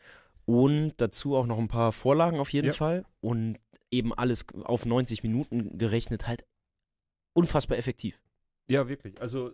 und 0.46 0.94
dazu 0.98 1.36
auch 1.36 1.46
noch 1.46 1.58
ein 1.60 1.68
paar 1.70 1.92
Vorlagen 1.92 2.40
auf 2.40 2.52
jeden 2.52 2.68
Ja. 2.68 2.74
Fall 2.74 3.06
und 3.22 3.58
eben 3.92 4.14
alles 4.14 4.46
auf 4.64 4.86
90 4.86 5.24
Minuten 5.24 5.78
gerechnet 5.78 6.28
halt 6.28 6.44
unfassbar 7.34 7.78
effektiv. 7.78 8.20
Ja, 8.68 8.88
wirklich. 8.88 9.20
Also, 9.22 9.54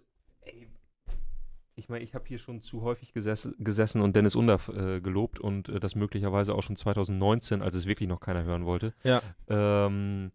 ich 1.80 1.90
meine, 1.90 2.04
ich 2.04 2.14
habe 2.14 2.26
hier 2.28 2.38
schon 2.38 2.62
zu 2.62 2.82
häufig 2.82 3.14
gesessen, 3.14 3.56
gesessen 3.60 4.02
und 4.02 4.16
Dennis 4.16 4.36
Undaff 4.36 4.70
äh, 4.70 5.02
gelobt 5.02 5.40
und 5.40 5.70
äh, 5.70 5.80
das 5.80 5.96
möglicherweise 5.96 6.54
auch 6.54 6.62
schon 6.64 6.76
2019, 6.76 7.62
als 7.62 7.76
es 7.76 7.86
wirklich 7.86 8.08
noch 8.10 8.20
keiner 8.20 8.44
hören 8.44 8.66
wollte. 8.66 8.94
Ja. 9.04 9.22
Ähm, 9.48 10.32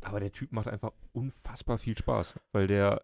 aber 0.00 0.20
der 0.20 0.32
Typ 0.32 0.52
macht 0.52 0.68
einfach 0.68 0.92
unfassbar 1.12 1.78
viel 1.78 1.96
Spaß, 1.96 2.38
weil 2.52 2.66
der 2.66 3.02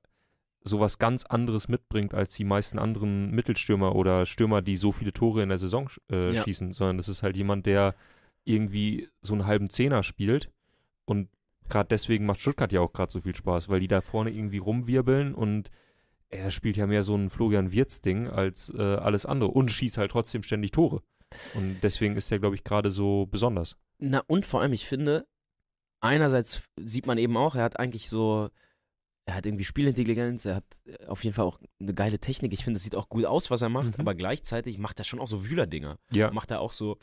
sowas 0.64 0.98
ganz 0.98 1.24
anderes 1.24 1.68
mitbringt 1.68 2.12
als 2.14 2.34
die 2.34 2.44
meisten 2.44 2.78
anderen 2.78 3.30
Mittelstürmer 3.30 3.94
oder 3.94 4.26
Stürmer, 4.26 4.60
die 4.60 4.76
so 4.76 4.92
viele 4.92 5.12
Tore 5.12 5.42
in 5.42 5.48
der 5.48 5.58
Saison 5.58 5.88
äh, 6.10 6.34
Ja. 6.34 6.42
schießen, 6.42 6.72
sondern 6.72 6.96
das 6.96 7.08
ist 7.08 7.22
halt 7.22 7.36
jemand, 7.36 7.64
der 7.66 7.94
irgendwie 8.44 9.08
so 9.22 9.34
einen 9.34 9.46
halben 9.46 9.70
Zehner 9.70 10.02
spielt 10.02 10.50
und 11.04 11.28
gerade 11.68 11.88
deswegen 11.88 12.26
macht 12.26 12.40
Stuttgart 12.40 12.72
ja 12.72 12.80
auch 12.80 12.92
gerade 12.92 13.12
so 13.12 13.20
viel 13.20 13.36
Spaß, 13.36 13.68
weil 13.68 13.80
die 13.80 13.88
da 13.88 14.00
vorne 14.00 14.30
irgendwie 14.30 14.58
rumwirbeln 14.58 15.34
und 15.34 15.70
er 16.30 16.50
spielt 16.50 16.76
ja 16.76 16.86
mehr 16.86 17.02
so 17.02 17.14
ein 17.16 17.30
Florian 17.30 17.72
Wirtz-Ding 17.72 18.28
als 18.28 18.72
äh, 18.76 18.80
alles 18.82 19.26
andere 19.26 19.50
und 19.50 19.70
schießt 19.70 19.98
halt 19.98 20.10
trotzdem 20.10 20.42
ständig 20.42 20.70
Tore. 20.72 21.02
Und 21.54 21.80
deswegen 21.82 22.16
ist 22.16 22.30
er, 22.30 22.38
glaube 22.38 22.54
ich, 22.56 22.64
gerade 22.64 22.90
so 22.90 23.26
besonders. 23.26 23.76
Na, 23.98 24.22
und 24.26 24.46
vor 24.46 24.60
allem, 24.60 24.72
ich 24.72 24.86
finde, 24.86 25.26
einerseits 26.00 26.62
sieht 26.80 27.06
man 27.06 27.18
eben 27.18 27.36
auch, 27.36 27.54
er 27.54 27.64
hat 27.64 27.78
eigentlich 27.78 28.08
so, 28.08 28.48
er 29.26 29.34
hat 29.34 29.46
irgendwie 29.46 29.64
Spielintelligenz, 29.64 30.44
er 30.44 30.56
hat 30.56 30.64
äh, 30.86 31.06
auf 31.06 31.24
jeden 31.24 31.34
Fall 31.34 31.44
auch 31.44 31.58
eine 31.80 31.94
geile 31.94 32.18
Technik. 32.18 32.52
Ich 32.52 32.64
finde, 32.64 32.78
es 32.78 32.82
sieht 32.84 32.94
auch 32.94 33.08
gut 33.08 33.24
aus, 33.26 33.50
was 33.50 33.62
er 33.62 33.68
macht, 33.68 33.96
Mhm. 33.98 34.00
aber 34.00 34.14
gleichzeitig 34.14 34.78
macht 34.78 34.98
er 34.98 35.04
schon 35.04 35.20
auch 35.20 35.28
so 35.28 35.44
Wühler-Dinger. 35.44 35.98
Ja, 36.12 36.30
Macht 36.30 36.50
er 36.50 36.60
auch 36.60 36.72
so 36.72 36.98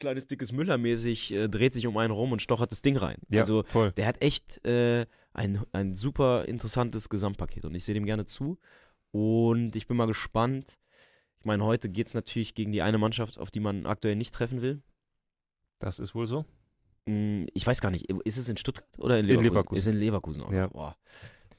kleines, 0.00 0.26
dickes 0.26 0.50
Müller-mäßig, 0.52 1.32
äh, 1.32 1.48
dreht 1.48 1.72
sich 1.74 1.86
um 1.86 1.96
einen 1.96 2.12
rum 2.12 2.32
und 2.32 2.42
stochert 2.42 2.72
das 2.72 2.82
Ding 2.82 2.96
rein. 2.96 3.18
ja 3.28 3.40
Also, 3.42 3.62
voll. 3.64 3.92
der 3.92 4.06
hat 4.06 4.20
echt 4.22 4.64
äh, 4.66 5.06
ein, 5.32 5.62
ein 5.72 5.94
super 5.94 6.46
interessantes 6.46 7.08
Gesamtpaket 7.08 7.64
und 7.64 7.74
ich 7.76 7.84
sehe 7.84 7.94
dem 7.94 8.04
gerne 8.06 8.24
zu. 8.26 8.58
Und 9.12 9.76
ich 9.76 9.86
bin 9.86 9.96
mal 9.96 10.06
gespannt. 10.06 10.78
Ich 11.38 11.44
meine, 11.44 11.64
heute 11.64 11.88
geht 11.88 12.08
es 12.08 12.14
natürlich 12.14 12.54
gegen 12.54 12.72
die 12.72 12.82
eine 12.82 12.98
Mannschaft, 12.98 13.38
auf 13.38 13.50
die 13.50 13.60
man 13.60 13.86
aktuell 13.86 14.16
nicht 14.16 14.34
treffen 14.34 14.60
will. 14.62 14.82
Das 15.78 15.98
ist 15.98 16.14
wohl 16.14 16.26
so. 16.26 16.44
Mm, 17.06 17.44
Ich 17.54 17.66
weiß 17.66 17.80
gar 17.80 17.90
nicht, 17.90 18.10
ist 18.10 18.36
es 18.36 18.48
in 18.48 18.56
Stuttgart 18.56 18.86
oder 18.98 19.18
in 19.18 19.24
In 19.24 19.28
Leverkusen? 19.40 19.44
Leverkusen. 19.52 19.78
Ist 19.78 19.86
in 19.86 19.96
Leverkusen 19.96 20.42
auch. 20.42 20.52
Ja. 20.52 20.66
Boah. 20.68 20.96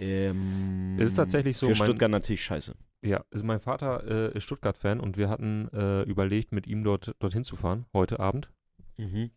Ähm, 0.01 0.97
Es 0.99 1.07
ist 1.09 1.15
tatsächlich 1.15 1.57
so, 1.57 1.67
Für 1.67 1.73
mein- 1.73 1.83
Stuttgart 1.87 2.11
natürlich 2.11 2.43
scheiße. 2.43 2.75
Ja, 3.03 3.23
also 3.31 3.45
mein 3.45 3.59
Vater 3.59 4.03
äh, 4.33 4.37
ist 4.37 4.43
Stuttgart-Fan 4.43 4.99
und 4.99 5.17
wir 5.17 5.29
hatten 5.29 5.67
äh, 5.73 6.03
überlegt, 6.03 6.51
mit 6.51 6.67
ihm 6.67 6.83
dort 6.83 7.15
dorthin 7.19 7.43
zu 7.43 7.55
fahren, 7.55 7.85
heute 7.93 8.19
Abend. 8.19 8.51
Mhm. 8.97 9.31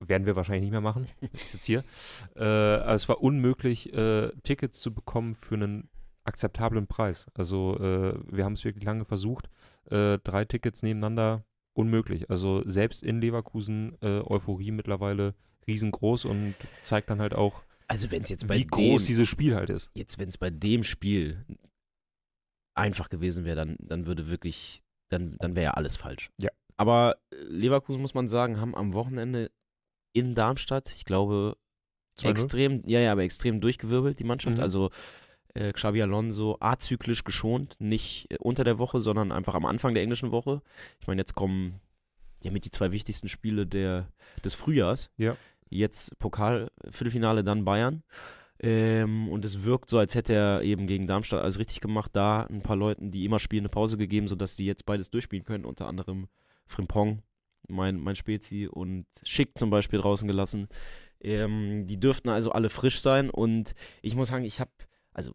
Werden 0.00 0.26
wir 0.26 0.34
wahrscheinlich 0.34 0.62
nicht 0.62 0.72
mehr 0.72 0.80
machen. 0.80 1.06
Ist 1.32 1.54
jetzt 1.54 1.66
hier. 1.66 1.84
Äh, 2.34 2.42
aber 2.42 2.94
es 2.94 3.08
war 3.08 3.22
unmöglich, 3.22 3.92
äh, 3.94 4.30
Tickets 4.42 4.80
zu 4.80 4.92
bekommen 4.92 5.34
für 5.34 5.54
einen 5.54 5.90
akzeptablen 6.24 6.88
Preis. 6.88 7.26
Also 7.34 7.76
äh, 7.78 8.14
wir 8.30 8.44
haben 8.44 8.54
es 8.54 8.64
wirklich 8.64 8.84
lange 8.84 9.04
versucht. 9.04 9.48
Äh, 9.90 10.18
drei 10.24 10.44
Tickets 10.44 10.82
nebeneinander, 10.82 11.44
unmöglich. 11.74 12.30
Also 12.30 12.68
selbst 12.68 13.02
in 13.04 13.20
Leverkusen 13.20 13.96
Euphorie 14.02 14.72
mittlerweile 14.72 15.34
riesengroß 15.68 16.24
und 16.24 16.54
zeigt 16.82 17.08
dann 17.10 17.20
halt 17.20 17.34
auch, 17.34 17.62
Also 17.92 18.10
wenn 18.10 18.22
es 18.22 18.30
jetzt 18.30 18.48
bei 18.48 18.58
wie 18.58 18.66
groß 18.66 19.02
dem, 19.02 19.06
dieses 19.06 19.28
Spiel 19.28 19.54
halt 19.54 19.70
ist. 19.70 19.90
jetzt 19.94 20.18
wenn 20.18 20.28
es 20.28 20.38
bei 20.38 20.50
dem 20.50 20.82
Spiel 20.82 21.44
einfach 22.74 23.10
gewesen 23.10 23.44
wäre, 23.44 23.56
dann, 23.56 23.76
dann 23.80 24.06
würde 24.06 24.30
wirklich, 24.30 24.82
dann, 25.10 25.36
dann 25.38 25.54
wäre 25.54 25.64
ja 25.64 25.70
alles 25.72 25.96
falsch. 25.96 26.30
Ja. 26.40 26.50
Aber 26.78 27.18
äh, 27.30 27.36
Leverkusen, 27.44 28.00
muss 28.00 28.14
man 28.14 28.28
sagen, 28.28 28.60
haben 28.60 28.74
am 28.74 28.94
Wochenende 28.94 29.50
in 30.14 30.34
Darmstadt, 30.34 30.90
ich 30.94 31.04
glaube, 31.04 31.56
2-0? 32.18 32.28
extrem, 32.30 32.82
ja, 32.86 33.00
ja, 33.00 33.12
aber 33.12 33.22
extrem 33.22 33.60
durchgewirbelt, 33.60 34.18
die 34.18 34.24
Mannschaft. 34.24 34.56
Mhm. 34.56 34.62
Also 34.62 34.90
äh, 35.54 35.72
Xabi 35.72 36.00
Alonso 36.02 36.56
azyklisch 36.60 37.24
geschont, 37.24 37.76
nicht 37.78 38.30
äh, 38.30 38.38
unter 38.38 38.64
der 38.64 38.78
Woche, 38.78 39.00
sondern 39.00 39.32
einfach 39.32 39.54
am 39.54 39.66
Anfang 39.66 39.94
der 39.94 40.02
englischen 40.02 40.30
Woche. 40.30 40.62
Ich 40.98 41.06
meine, 41.06 41.20
jetzt 41.20 41.34
kommen 41.34 41.80
ja 42.42 42.50
mit 42.50 42.64
die 42.64 42.70
zwei 42.70 42.90
wichtigsten 42.90 43.28
Spiele 43.28 43.66
der, 43.66 44.08
des 44.44 44.54
Frühjahrs. 44.54 45.10
Ja. 45.18 45.36
Jetzt 45.72 46.18
Pokal, 46.18 46.70
Viertelfinale, 46.90 47.44
dann 47.44 47.64
Bayern. 47.64 48.02
Ähm, 48.58 49.28
und 49.28 49.44
es 49.44 49.64
wirkt 49.64 49.90
so, 49.90 49.98
als 49.98 50.14
hätte 50.14 50.34
er 50.34 50.62
eben 50.62 50.86
gegen 50.86 51.06
Darmstadt 51.06 51.42
alles 51.42 51.58
richtig 51.58 51.80
gemacht. 51.80 52.10
Da 52.14 52.44
ein 52.44 52.62
paar 52.62 52.76
Leuten, 52.76 53.10
die 53.10 53.24
immer 53.24 53.38
spielen, 53.38 53.62
eine 53.62 53.70
Pause 53.70 53.96
gegeben, 53.96 54.28
sodass 54.28 54.56
sie 54.56 54.66
jetzt 54.66 54.86
beides 54.86 55.10
durchspielen 55.10 55.44
können. 55.44 55.64
Unter 55.64 55.88
anderem 55.88 56.28
Frimpong, 56.66 57.22
mein, 57.68 57.98
mein 57.98 58.16
Spezi, 58.16 58.68
und 58.70 59.06
Schick 59.24 59.58
zum 59.58 59.70
Beispiel 59.70 60.00
draußen 60.00 60.28
gelassen. 60.28 60.68
Ähm, 61.20 61.86
die 61.86 61.98
dürften 61.98 62.28
also 62.28 62.52
alle 62.52 62.70
frisch 62.70 63.00
sein. 63.00 63.30
Und 63.30 63.74
ich 64.00 64.14
muss 64.14 64.28
sagen, 64.28 64.44
ich 64.44 64.60
habe, 64.60 64.70
also 65.12 65.32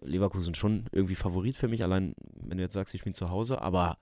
Leverkusen 0.00 0.54
schon 0.54 0.86
irgendwie 0.92 1.14
Favorit 1.14 1.56
für 1.56 1.68
mich, 1.68 1.82
allein 1.82 2.14
wenn 2.36 2.58
du 2.58 2.62
jetzt 2.62 2.74
sagst, 2.74 2.94
ich 2.94 3.00
spiele 3.00 3.14
zu 3.14 3.30
Hause, 3.30 3.60
aber 3.60 3.98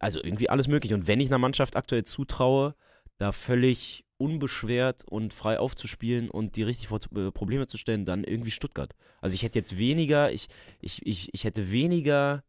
also 0.00 0.22
irgendwie 0.22 0.48
alles 0.48 0.68
möglich. 0.68 0.92
Und 0.92 1.06
wenn 1.06 1.20
ich 1.20 1.28
einer 1.28 1.38
Mannschaft 1.38 1.76
aktuell 1.76 2.04
zutraue, 2.04 2.74
da 3.18 3.32
völlig 3.32 4.04
unbeschwert 4.16 5.04
und 5.06 5.32
frei 5.34 5.58
aufzuspielen 5.58 6.30
und 6.30 6.56
die 6.56 6.62
richtig 6.62 6.88
vor 6.88 7.00
äh, 7.16 7.30
Probleme 7.30 7.66
zu 7.66 7.76
stellen, 7.76 8.04
dann 8.04 8.24
irgendwie 8.24 8.50
Stuttgart. 8.50 8.94
Also 9.20 9.34
ich 9.34 9.42
hätte 9.42 9.58
jetzt 9.58 9.76
weniger, 9.76 10.32
ich, 10.32 10.48
ich, 10.80 11.04
ich, 11.06 11.32
ich 11.32 11.44
hätte 11.44 11.70
weniger 11.72 12.44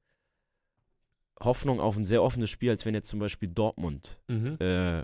Hoffnung 1.41 1.79
auf 1.79 1.97
ein 1.97 2.05
sehr 2.05 2.23
offenes 2.23 2.49
Spiel, 2.49 2.69
als 2.69 2.85
wenn 2.85 2.93
jetzt 2.93 3.09
zum 3.09 3.19
Beispiel 3.19 3.49
Dortmund, 3.49 4.19
Mhm. 4.27 4.57
äh, 4.59 5.03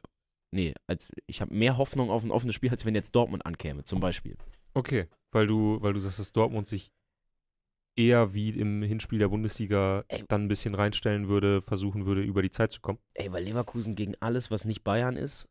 nee, 0.51 0.73
als 0.87 1.11
ich 1.27 1.41
habe 1.41 1.53
mehr 1.53 1.77
Hoffnung 1.77 2.09
auf 2.09 2.23
ein 2.23 2.31
offenes 2.31 2.55
Spiel, 2.55 2.69
als 2.69 2.85
wenn 2.85 2.95
jetzt 2.95 3.15
Dortmund 3.15 3.45
ankäme, 3.45 3.83
zum 3.83 3.99
Beispiel. 3.99 4.37
Okay, 4.73 5.07
weil 5.31 5.47
du, 5.47 5.81
weil 5.81 5.93
du 5.93 5.99
sagst, 5.99 6.19
dass 6.19 6.31
Dortmund 6.31 6.67
sich 6.67 6.89
eher 7.95 8.33
wie 8.33 8.49
im 8.49 8.81
Hinspiel 8.83 9.19
der 9.19 9.27
Bundesliga 9.29 10.03
Ey. 10.07 10.23
dann 10.27 10.43
ein 10.43 10.47
bisschen 10.47 10.75
reinstellen 10.75 11.27
würde, 11.27 11.61
versuchen 11.61 12.05
würde, 12.05 12.21
über 12.21 12.41
die 12.41 12.51
Zeit 12.51 12.71
zu 12.71 12.81
kommen. 12.81 12.99
Ey, 13.13 13.31
weil 13.31 13.43
Leverkusen 13.43 13.95
gegen 13.95 14.15
alles, 14.19 14.51
was 14.51 14.65
nicht 14.65 14.83
Bayern 14.83 15.17
ist 15.17 15.47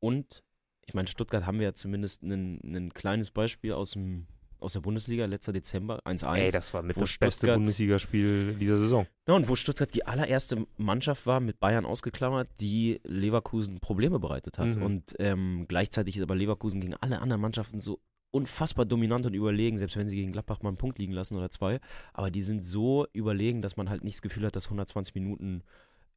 und 0.00 0.42
ich 0.86 0.94
meine, 0.94 1.08
Stuttgart 1.08 1.46
haben 1.46 1.58
wir 1.58 1.66
ja 1.66 1.72
zumindest 1.72 2.22
ein, 2.22 2.60
ein 2.64 2.94
kleines 2.94 3.32
Beispiel 3.32 3.72
aus, 3.72 3.90
dem, 3.92 4.26
aus 4.60 4.74
der 4.74 4.80
Bundesliga, 4.80 5.24
letzter 5.26 5.52
Dezember, 5.52 6.00
1-1. 6.06 6.36
Ey, 6.36 6.50
das 6.50 6.72
war 6.74 6.82
mit 6.82 6.96
das 6.96 7.18
beste 7.18 7.38
Stuttgart- 7.38 7.56
Bundesligaspiel 7.58 8.54
dieser 8.54 8.78
Saison. 8.78 9.06
Ja, 9.26 9.34
und 9.34 9.48
wo 9.48 9.56
Stuttgart 9.56 9.92
die 9.92 10.06
allererste 10.06 10.64
Mannschaft 10.76 11.26
war, 11.26 11.40
mit 11.40 11.58
Bayern 11.58 11.84
ausgeklammert, 11.84 12.48
die 12.60 13.00
Leverkusen 13.02 13.80
Probleme 13.80 14.20
bereitet 14.20 14.58
hat. 14.58 14.76
Mhm. 14.76 14.82
Und 14.82 15.16
ähm, 15.18 15.64
gleichzeitig 15.66 16.16
ist 16.16 16.22
aber 16.22 16.36
Leverkusen 16.36 16.80
gegen 16.80 16.94
alle 16.94 17.20
anderen 17.20 17.42
Mannschaften 17.42 17.80
so 17.80 18.00
unfassbar 18.36 18.84
dominant 18.84 19.24
und 19.26 19.34
überlegen, 19.34 19.78
selbst 19.78 19.96
wenn 19.96 20.08
sie 20.08 20.16
gegen 20.16 20.32
Gladbach 20.32 20.62
mal 20.62 20.68
einen 20.68 20.76
Punkt 20.76 20.98
liegen 20.98 21.12
lassen 21.12 21.36
oder 21.36 21.50
zwei. 21.50 21.80
Aber 22.12 22.30
die 22.30 22.42
sind 22.42 22.64
so 22.64 23.06
überlegen, 23.12 23.62
dass 23.62 23.76
man 23.76 23.88
halt 23.88 24.04
nicht 24.04 24.16
das 24.16 24.22
Gefühl 24.22 24.44
hat, 24.44 24.56
dass 24.56 24.66
120 24.66 25.14
Minuten 25.14 25.62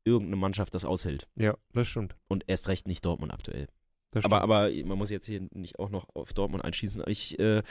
irgendeine 0.03 0.35
Mannschaft 0.35 0.73
das 0.73 0.85
aushält. 0.85 1.27
Ja, 1.35 1.57
das 1.73 1.87
stimmt. 1.87 2.15
Und 2.27 2.43
erst 2.47 2.67
recht 2.67 2.87
nicht 2.87 3.05
Dortmund 3.05 3.33
aktuell. 3.33 3.67
Das 4.11 4.25
Aber, 4.25 4.41
aber 4.41 4.69
man 4.85 4.97
muss 4.97 5.09
jetzt 5.09 5.27
hier 5.27 5.47
nicht 5.53 5.79
auch 5.79 5.89
noch 5.89 6.07
auf 6.13 6.33
Dortmund 6.33 6.63
einschießen. 6.63 7.03
Ich, 7.07 7.39
äh, 7.39 7.63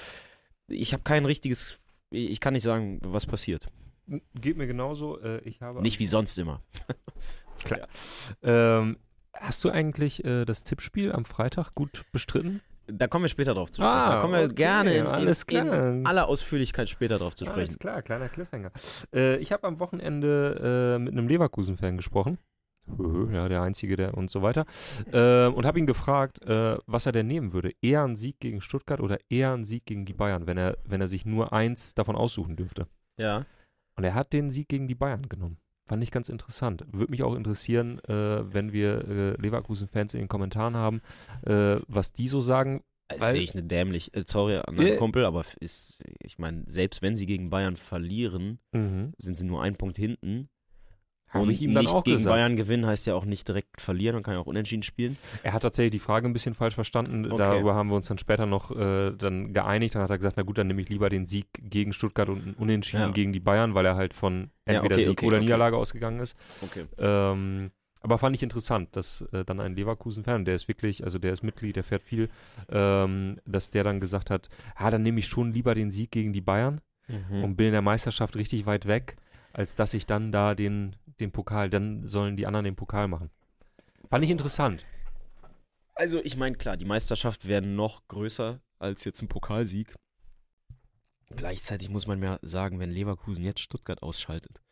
ich 0.68 0.92
habe 0.92 1.02
kein 1.02 1.24
richtiges, 1.24 1.78
ich 2.10 2.40
kann 2.40 2.54
nicht 2.54 2.62
sagen, 2.62 3.00
was 3.02 3.26
passiert. 3.26 3.66
Geht 4.34 4.56
mir 4.56 4.66
genauso. 4.66 5.20
Äh, 5.20 5.40
ich 5.40 5.60
habe 5.60 5.82
Nicht 5.82 5.98
wie 5.98 6.06
sonst 6.06 6.38
immer. 6.38 6.62
Ähm, 8.42 8.98
hast 9.32 9.64
du 9.64 9.70
eigentlich 9.70 10.24
äh, 10.24 10.44
das 10.44 10.62
Tippspiel 10.62 11.10
am 11.10 11.24
Freitag 11.24 11.74
gut 11.74 12.04
bestritten? 12.12 12.60
Da 12.90 13.06
kommen 13.06 13.24
wir 13.24 13.28
später 13.28 13.54
drauf 13.54 13.70
zu 13.70 13.82
sprechen. 13.82 13.90
Ah, 13.90 14.14
da 14.14 14.20
kommen 14.20 14.32
wir 14.32 14.44
okay, 14.44 14.54
gerne 14.54 14.94
in, 14.94 15.06
alles 15.06 15.42
in, 15.42 15.46
klar. 15.46 15.88
in 15.90 16.06
aller 16.06 16.26
Ausführlichkeit 16.26 16.88
später 16.88 17.18
drauf 17.18 17.34
zu 17.34 17.44
sprechen. 17.44 17.60
Alles 17.60 17.78
klar, 17.78 18.02
kleiner 18.02 18.28
Cliffhanger. 18.30 18.70
Äh, 19.14 19.36
ich 19.36 19.52
habe 19.52 19.66
am 19.66 19.78
Wochenende 19.78 20.96
äh, 20.96 20.98
mit 20.98 21.12
einem 21.12 21.28
Leverkusen-Fan 21.28 21.98
gesprochen. 21.98 22.38
Ja, 23.30 23.48
der 23.50 23.60
Einzige, 23.60 23.96
der 23.96 24.14
und 24.16 24.30
so 24.30 24.40
weiter. 24.40 24.64
Äh, 25.12 25.48
und 25.48 25.66
habe 25.66 25.78
ihn 25.78 25.86
gefragt, 25.86 26.42
äh, 26.46 26.78
was 26.86 27.04
er 27.04 27.12
denn 27.12 27.26
nehmen 27.26 27.52
würde. 27.52 27.72
Eher 27.82 28.02
einen 28.02 28.16
Sieg 28.16 28.40
gegen 28.40 28.62
Stuttgart 28.62 29.00
oder 29.00 29.18
eher 29.28 29.52
einen 29.52 29.66
Sieg 29.66 29.84
gegen 29.84 30.06
die 30.06 30.14
Bayern, 30.14 30.46
wenn 30.46 30.56
er, 30.56 30.78
wenn 30.84 31.02
er 31.02 31.08
sich 31.08 31.26
nur 31.26 31.52
eins 31.52 31.92
davon 31.92 32.16
aussuchen 32.16 32.56
dürfte. 32.56 32.86
Ja. 33.18 33.44
Und 33.96 34.04
er 34.04 34.14
hat 34.14 34.32
den 34.32 34.50
Sieg 34.50 34.68
gegen 34.68 34.88
die 34.88 34.94
Bayern 34.94 35.28
genommen. 35.28 35.58
Fand 35.88 36.02
ich 36.02 36.10
ganz 36.10 36.28
interessant. 36.28 36.84
Würde 36.92 37.10
mich 37.10 37.22
auch 37.22 37.34
interessieren, 37.34 37.98
äh, 38.04 38.52
wenn 38.52 38.72
wir 38.72 39.08
äh, 39.08 39.40
Leverkusen-Fans 39.40 40.14
in 40.14 40.20
den 40.20 40.28
Kommentaren 40.28 40.76
haben, 40.76 41.00
äh, 41.46 41.76
was 41.88 42.12
die 42.12 42.28
so 42.28 42.40
sagen. 42.40 42.82
Weil- 43.10 43.32
Finde 43.36 43.40
ich 43.40 43.52
eine 43.54 43.62
dämlich, 43.62 44.14
äh, 44.14 44.24
sorry 44.26 44.56
an 44.56 44.74
meinen 44.74 44.86
Ja. 44.88 44.96
Kumpel, 44.96 45.24
aber 45.24 45.44
ist, 45.60 45.98
ich 46.22 46.38
meine, 46.38 46.64
selbst 46.66 47.00
wenn 47.00 47.16
sie 47.16 47.24
gegen 47.24 47.48
Bayern 47.48 47.78
verlieren, 47.78 48.58
sind 49.16 49.36
sie 49.36 49.46
nur 49.46 49.62
einen 49.62 49.76
Punkt 49.76 49.96
hinten. 49.96 50.50
Habe 51.30 51.44
und 51.44 51.50
ich 51.50 51.60
ihm 51.60 51.74
dann 51.74 51.84
nicht 51.84 51.94
auch 51.94 52.04
gegen 52.04 52.16
gesagt. 52.16 52.34
Bayern 52.34 52.56
gewinnen 52.56 52.86
heißt 52.86 53.06
ja 53.06 53.14
auch 53.14 53.26
nicht 53.26 53.46
direkt 53.46 53.80
verlieren 53.80 54.16
und 54.16 54.22
kann 54.22 54.34
ja 54.34 54.40
auch 54.40 54.46
unentschieden 54.46 54.82
spielen. 54.82 55.18
Er 55.42 55.52
hat 55.52 55.62
tatsächlich 55.62 55.92
die 55.92 55.98
Frage 55.98 56.26
ein 56.26 56.32
bisschen 56.32 56.54
falsch 56.54 56.74
verstanden. 56.74 57.26
Okay. 57.26 57.36
Darüber 57.36 57.74
haben 57.74 57.90
wir 57.90 57.96
uns 57.96 58.06
dann 58.06 58.16
später 58.18 58.46
noch 58.46 58.70
äh, 58.70 59.12
dann 59.12 59.52
geeinigt. 59.52 59.94
Dann 59.94 60.02
hat 60.02 60.10
er 60.10 60.16
gesagt, 60.16 60.36
na 60.38 60.42
gut, 60.42 60.56
dann 60.56 60.68
nehme 60.68 60.80
ich 60.80 60.88
lieber 60.88 61.10
den 61.10 61.26
Sieg 61.26 61.46
gegen 61.60 61.92
Stuttgart 61.92 62.28
und 62.30 62.42
einen 62.42 62.54
Unentschieden 62.54 63.02
Ja. 63.02 63.10
gegen 63.10 63.32
die 63.34 63.40
Bayern, 63.40 63.74
weil 63.74 63.84
er 63.84 63.96
halt 63.96 64.14
von 64.14 64.50
Ja, 64.66 64.74
entweder 64.76 64.94
okay, 64.96 65.04
Sieg 65.04 65.18
okay, 65.18 65.26
oder. 65.26 65.40
Niederlage 65.40 65.76
ausgegangen 65.76 66.20
ist. 66.20 66.36
Okay. 66.62 66.86
Ähm, 66.96 67.70
aber 68.00 68.16
fand 68.16 68.34
ich 68.36 68.42
interessant, 68.42 68.96
dass 68.96 69.22
äh, 69.32 69.44
dann 69.44 69.60
ein 69.60 69.74
Leverkusen-Fan, 69.74 70.44
der 70.44 70.54
ist 70.54 70.66
wirklich, 70.68 71.04
also 71.04 71.18
der 71.18 71.32
ist 71.32 71.42
Mitglied, 71.42 71.76
der 71.76 71.84
fährt 71.84 72.02
viel, 72.04 72.30
ähm, 72.70 73.38
dass 73.44 73.70
der 73.70 73.84
dann 73.84 74.00
gesagt 74.00 74.30
hat, 74.30 74.48
ah, 74.76 74.90
dann 74.90 75.02
nehme 75.02 75.18
ich 75.18 75.26
schon 75.26 75.52
lieber 75.52 75.74
den 75.74 75.90
Sieg 75.90 76.10
gegen 76.10 76.32
die 76.32 76.40
Bayern. 76.40 76.80
Mhm. 77.10 77.42
und 77.42 77.56
bin 77.56 77.68
in 77.68 77.72
der 77.72 77.80
Meisterschaft 77.80 78.36
richtig 78.36 78.66
weit 78.66 78.84
weg, 78.86 79.16
als 79.58 79.74
dass 79.74 79.92
ich 79.92 80.06
dann 80.06 80.30
da 80.30 80.54
den, 80.54 80.94
den 81.18 81.32
Pokal, 81.32 81.68
dann 81.68 82.06
sollen 82.06 82.36
die 82.36 82.46
anderen 82.46 82.62
den 82.62 82.76
Pokal 82.76 83.08
machen. 83.08 83.28
Fand 84.08 84.22
ich 84.22 84.30
interessant. 84.30 84.86
Also 85.96 86.22
ich 86.22 86.36
meine, 86.36 86.56
klar, 86.56 86.76
die 86.76 86.84
Meisterschaft 86.84 87.48
wäre 87.48 87.60
noch 87.60 88.06
größer 88.06 88.60
als 88.78 89.04
jetzt 89.04 89.20
ein 89.20 89.26
Pokalsieg. 89.26 89.96
Gleichzeitig 91.30 91.90
muss 91.90 92.06
man 92.06 92.20
mir 92.20 92.38
sagen, 92.42 92.78
wenn 92.78 92.90
Leverkusen 92.90 93.44
jetzt 93.44 93.58
Stuttgart 93.58 94.00
ausschaltet, 94.00 94.62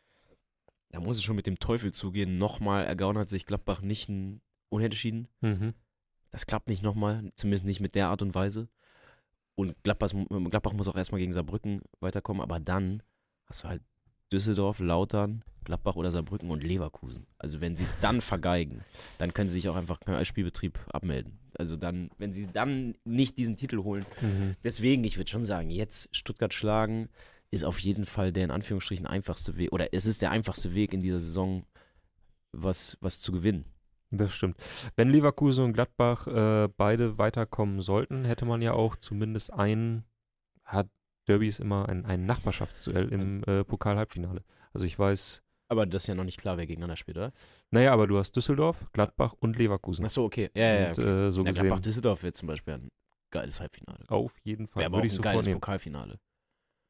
da 0.90 1.00
muss 1.00 1.16
es 1.16 1.24
schon 1.24 1.34
mit 1.34 1.48
dem 1.48 1.58
Teufel 1.58 1.92
zugehen. 1.92 2.38
Nochmal 2.38 2.84
ergaunert 2.84 3.28
sich 3.28 3.44
Gladbach 3.44 3.80
nicht 3.80 4.08
ein 4.08 4.40
Unentschieden. 4.68 5.26
Mhm. 5.40 5.74
Das 6.30 6.46
klappt 6.46 6.68
nicht 6.68 6.84
nochmal, 6.84 7.32
zumindest 7.34 7.64
nicht 7.64 7.80
mit 7.80 7.96
der 7.96 8.06
Art 8.06 8.22
und 8.22 8.36
Weise. 8.36 8.68
Und 9.56 9.74
Gladbach, 9.82 10.12
Gladbach 10.28 10.74
muss 10.74 10.86
auch 10.86 10.96
erstmal 10.96 11.20
gegen 11.20 11.32
Saarbrücken 11.32 11.82
weiterkommen, 11.98 12.40
aber 12.40 12.60
dann 12.60 13.02
hast 13.46 13.64
du 13.64 13.68
halt 13.68 13.82
Düsseldorf, 14.32 14.80
Lautern, 14.80 15.42
Gladbach 15.64 15.96
oder 15.96 16.10
Saarbrücken 16.10 16.50
und 16.50 16.62
Leverkusen. 16.62 17.26
Also 17.38 17.60
wenn 17.60 17.76
sie 17.76 17.84
es 17.84 17.94
dann 18.00 18.20
vergeigen, 18.20 18.84
dann 19.18 19.34
können 19.34 19.50
sie 19.50 19.60
sich 19.60 19.68
auch 19.68 19.76
einfach 19.76 20.00
als 20.06 20.28
Spielbetrieb 20.28 20.78
abmelden. 20.92 21.38
Also 21.58 21.76
dann, 21.76 22.10
wenn 22.18 22.32
sie 22.32 22.46
dann 22.46 22.94
nicht 23.04 23.38
diesen 23.38 23.56
Titel 23.56 23.82
holen. 23.82 24.06
Mhm. 24.20 24.54
Deswegen, 24.62 25.04
ich 25.04 25.16
würde 25.16 25.30
schon 25.30 25.44
sagen, 25.44 25.70
jetzt 25.70 26.08
Stuttgart 26.12 26.54
schlagen 26.54 27.08
ist 27.50 27.64
auf 27.64 27.78
jeden 27.78 28.06
Fall 28.06 28.32
der 28.32 28.44
in 28.44 28.50
Anführungsstrichen 28.50 29.06
einfachste 29.06 29.56
Weg, 29.56 29.72
oder 29.72 29.92
es 29.92 30.06
ist 30.06 30.22
der 30.22 30.30
einfachste 30.30 30.74
Weg 30.74 30.92
in 30.92 31.00
dieser 31.00 31.20
Saison, 31.20 31.64
was, 32.52 32.96
was 33.00 33.20
zu 33.20 33.32
gewinnen. 33.32 33.64
Das 34.10 34.32
stimmt. 34.32 34.56
Wenn 34.94 35.10
Leverkusen 35.10 35.64
und 35.64 35.72
Gladbach 35.72 36.26
äh, 36.26 36.68
beide 36.76 37.18
weiterkommen 37.18 37.82
sollten, 37.82 38.24
hätte 38.24 38.44
man 38.44 38.62
ja 38.62 38.72
auch 38.72 38.96
zumindest 38.96 39.52
ein, 39.52 40.04
hat 40.64 40.88
Derby 41.28 41.48
ist 41.48 41.60
immer 41.60 41.88
ein, 41.88 42.04
ein 42.04 42.24
Nachbarschaftsduell 42.26 43.08
im 43.12 43.42
äh, 43.44 43.64
Pokal-Halbfinale. 43.64 44.42
Also 44.72 44.86
ich 44.86 44.98
weiß, 44.98 45.42
Aber 45.68 45.86
das 45.86 46.04
ist 46.04 46.06
ja 46.06 46.14
noch 46.14 46.24
nicht 46.24 46.38
klar, 46.40 46.56
wer 46.56 46.66
gegeneinander 46.66 46.96
spielt, 46.96 47.16
oder? 47.16 47.32
naja, 47.70 47.92
aber 47.92 48.06
du 48.06 48.18
hast 48.18 48.32
Düsseldorf, 48.36 48.86
Gladbach 48.92 49.34
und 49.40 49.56
Leverkusen. 49.58 50.04
Achso, 50.04 50.24
okay. 50.24 50.50
Ja, 50.54 50.64
ja, 50.64 50.74
ja. 50.80 50.86
und 50.88 50.98
Okay. 50.98 51.08
äh, 51.28 51.32
so 51.32 51.44
ja, 51.44 51.50
Gladbach-Düsseldorf 51.52 52.22
wird 52.22 52.36
zum 52.36 52.46
Beispiel 52.48 52.74
ein 52.74 52.88
geiles 53.32 53.60
Halbfinale. 53.60 54.04
auf 54.08 54.34
jeden 54.44 54.66
Fall. 54.68 54.80
Wäre 54.82 54.86
aber 54.86 54.96
auch 54.96 54.98
Würde 54.98 55.06
ein 55.06 55.10
ich 55.10 55.14
so 55.16 55.22
geiles 55.22 55.44
vornehmen. 55.44 55.60
Pokalfinale. 55.60 56.18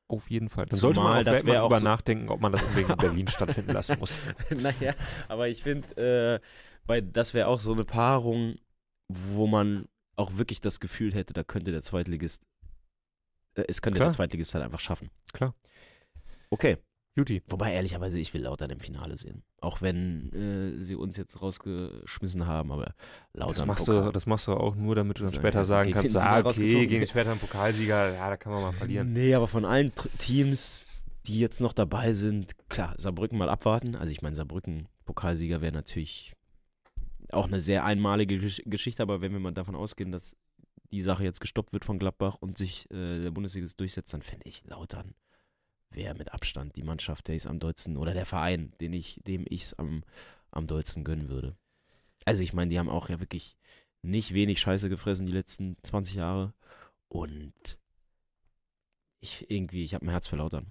Auf 0.09 0.31
jeden 0.31 0.49
Fall. 0.49 0.67
Dann 0.67 0.79
Zumal 0.79 0.95
sollte 0.95 1.01
man 1.01 1.19
auch, 1.19 1.25
das 1.25 1.47
wär 1.47 1.63
auch 1.65 1.69
drüber 1.69 1.81
so- 1.81 1.85
nachdenken, 1.87 2.29
ob 2.29 2.41
man 2.41 2.53
das 2.53 2.63
unbedingt 2.63 2.91
in 2.91 2.97
Berlin 2.97 3.29
stattfinden 3.29 3.73
lassen 3.73 3.99
muss. 3.99 4.17
naja, 4.51 4.95
aber 5.29 5.49
ich 5.49 5.63
finde, 5.65 5.97
äh, 6.41 6.47
weil 6.87 7.03
das 7.03 7.35
wäre 7.35 7.49
auch 7.49 7.59
so 7.61 7.73
eine 7.73 7.85
Paarung, 7.85 8.55
wo 9.09 9.47
man 9.49 9.87
auch 10.15 10.37
wirklich 10.37 10.61
das 10.61 10.79
Gefühl 10.79 11.13
hätte, 11.13 11.33
da 11.35 11.43
könnte 11.43 11.73
der 11.73 11.83
Zweitligist, 11.83 12.43
es 13.57 13.83
könnte 13.83 13.99
Klar. 13.99 14.11
der 14.11 14.17
Zweitligist 14.17 14.55
halt 14.55 14.65
einfach 14.65 14.81
schaffen. 14.81 15.11
Klar. 15.33 15.55
Okay. 16.51 16.77
Juti. 17.19 17.43
Wobei, 17.47 17.73
ehrlicherweise, 17.73 18.19
ich 18.19 18.35
will 18.35 18.43
Lautern 18.43 18.69
im 18.69 18.79
Finale 18.79 19.17
sehen. 19.17 19.43
Auch 19.63 19.81
wenn 19.81 20.31
äh, 20.35 20.85
sie 20.85 20.95
uns 20.95 21.17
jetzt 21.17 21.41
rausgeschmissen 21.41 22.47
haben, 22.47 22.71
aber 22.71 22.95
Lautern 23.33 23.55
Das 23.55 23.67
machst, 23.67 23.87
Pokal. 23.87 24.05
du, 24.05 24.13
das 24.13 24.27
machst 24.27 24.47
du 24.49 24.53
auch 24.53 24.75
nur, 24.75 24.95
damit 24.95 25.19
du 25.19 25.25
dann 25.25 25.33
Ja, 25.33 25.41
später 25.41 25.59
also 25.61 25.71
sagen 25.71 25.93
kannst, 25.93 26.15
den 26.15 26.21
ah, 26.21 26.41
okay, 26.41 26.87
gegen 26.87 27.07
später 27.07 27.31
einen 27.31 27.41
Pokalsieger, 27.41 28.13
ja, 28.13 28.29
da 28.29 28.37
kann 28.37 28.53
man 28.53 28.61
mal 28.61 28.73
verlieren. 28.73 29.15
Nee, 29.15 29.35
aber 29.35 29.49
von 29.49 29.65
allen 29.65 29.93
Teams, 30.19 30.87
die 31.27 31.41
jetzt 31.41 31.61
noch 31.61 31.73
dabei 31.73 32.13
sind, 32.13 32.55
klar, 32.69 32.95
Saarbrücken 32.99 33.39
mal 33.39 33.49
abwarten. 33.49 33.95
Also 33.95 34.13
ich 34.13 34.21
meine, 34.21 34.37
Saarbrücken 34.37 34.87
Pokalsieger 35.07 35.63
wäre 35.63 35.73
natürlich 35.73 36.35
auch 37.33 37.47
eine 37.47 37.63
sehr 37.63 37.85
einmalige 37.87 38.39
Gesch 38.39 38.63
Geschichte, 38.67 39.03
aber 39.03 39.23
wenn 39.23 39.33
wir 39.33 39.41
mal 39.41 39.53
davon 39.53 39.75
ausgehen, 39.75 40.13
dass 40.13 40.37
die 40.93 41.03
Sache 41.03 41.25
jetzt 41.25 41.41
gestoppt 41.41 41.73
wird 41.73 41.85
von 41.85 41.99
Gladbach 41.99 42.37
und 42.41 42.59
sich 42.59 42.91
äh, 42.91 43.23
der 43.23 43.31
Bundesliga 43.31 43.67
durchsetzt, 43.77 44.13
dann 44.13 44.23
fände 44.23 44.49
ich 44.49 44.65
Lautern 44.65 45.15
wäre 45.91 46.15
mit 46.15 46.33
Abstand 46.33 46.77
die 46.77 46.83
Mannschaft, 46.83 47.29
der 47.29 47.37
ich 47.37 47.45
es 47.45 47.47
am 47.47 47.59
dollsten, 47.59 47.97
oder 47.97 48.15
der 48.15 48.27
Verein, 48.27 48.73
den 48.81 48.93
ich, 48.93 49.21
dem 49.27 49.45
ich 49.49 49.63
es 49.63 49.75
am, 49.75 50.05
am 50.51 50.67
dollsten 50.67 51.05
gönnen 51.05 51.29
würde. 51.29 51.57
Also 52.25 52.43
ich 52.43 52.53
meine, 52.53 52.71
die 52.71 52.79
haben 52.79 52.89
auch 52.89 53.09
ja 53.09 53.21
wirklich 53.21 53.57
nicht 54.03 54.35
wenig 54.35 54.61
Scheiße 54.61 54.89
gefressen 54.89 55.27
die 55.27 55.33
letzten 55.33 55.77
20 55.83 56.17
Jahre 56.17 56.55
und 57.09 57.79
ich 59.21 59.51
irgendwie, 59.51 59.85
ich 59.85 59.95
habe 59.95 60.07
ein 60.07 60.11
Herz 60.11 60.27
für 60.27 60.37
Lautern. 60.37 60.67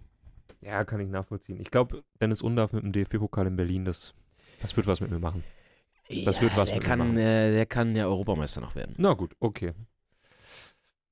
Ja, 0.62 0.84
kann 0.86 1.00
ich 1.00 1.10
nachvollziehen. 1.10 1.60
Ich 1.60 1.72
glaube, 1.72 2.04
Dennis 2.22 2.42
Undarf 2.42 2.74
mit 2.74 2.84
dem 2.84 2.92
DFB-Pokal 2.92 3.48
in 3.48 3.56
Berlin, 3.56 3.86
das, 3.86 4.14
das 4.62 4.76
wird 4.78 4.88
was 4.88 5.02
mit 5.02 5.12
mir 5.12 5.20
machen. 5.20 5.44
Das 6.24 6.42
wird 6.42 6.56
was 6.56 6.70
der 6.70 6.78
mit 6.78 6.84
mir 6.84 6.90
kann, 6.90 7.00
machen. 7.00 7.18
äh, 7.18 7.52
der 7.52 7.66
kann 7.66 7.96
ja 7.96 8.06
Europameister 8.06 8.62
noch 8.62 8.76
werden. 8.76 8.96
Na 8.98 9.14
gut, 9.14 9.36
okay. 9.40 9.74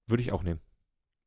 Würde 0.08 0.24
ich 0.24 0.32
auch 0.32 0.44
nehmen. 0.44 0.60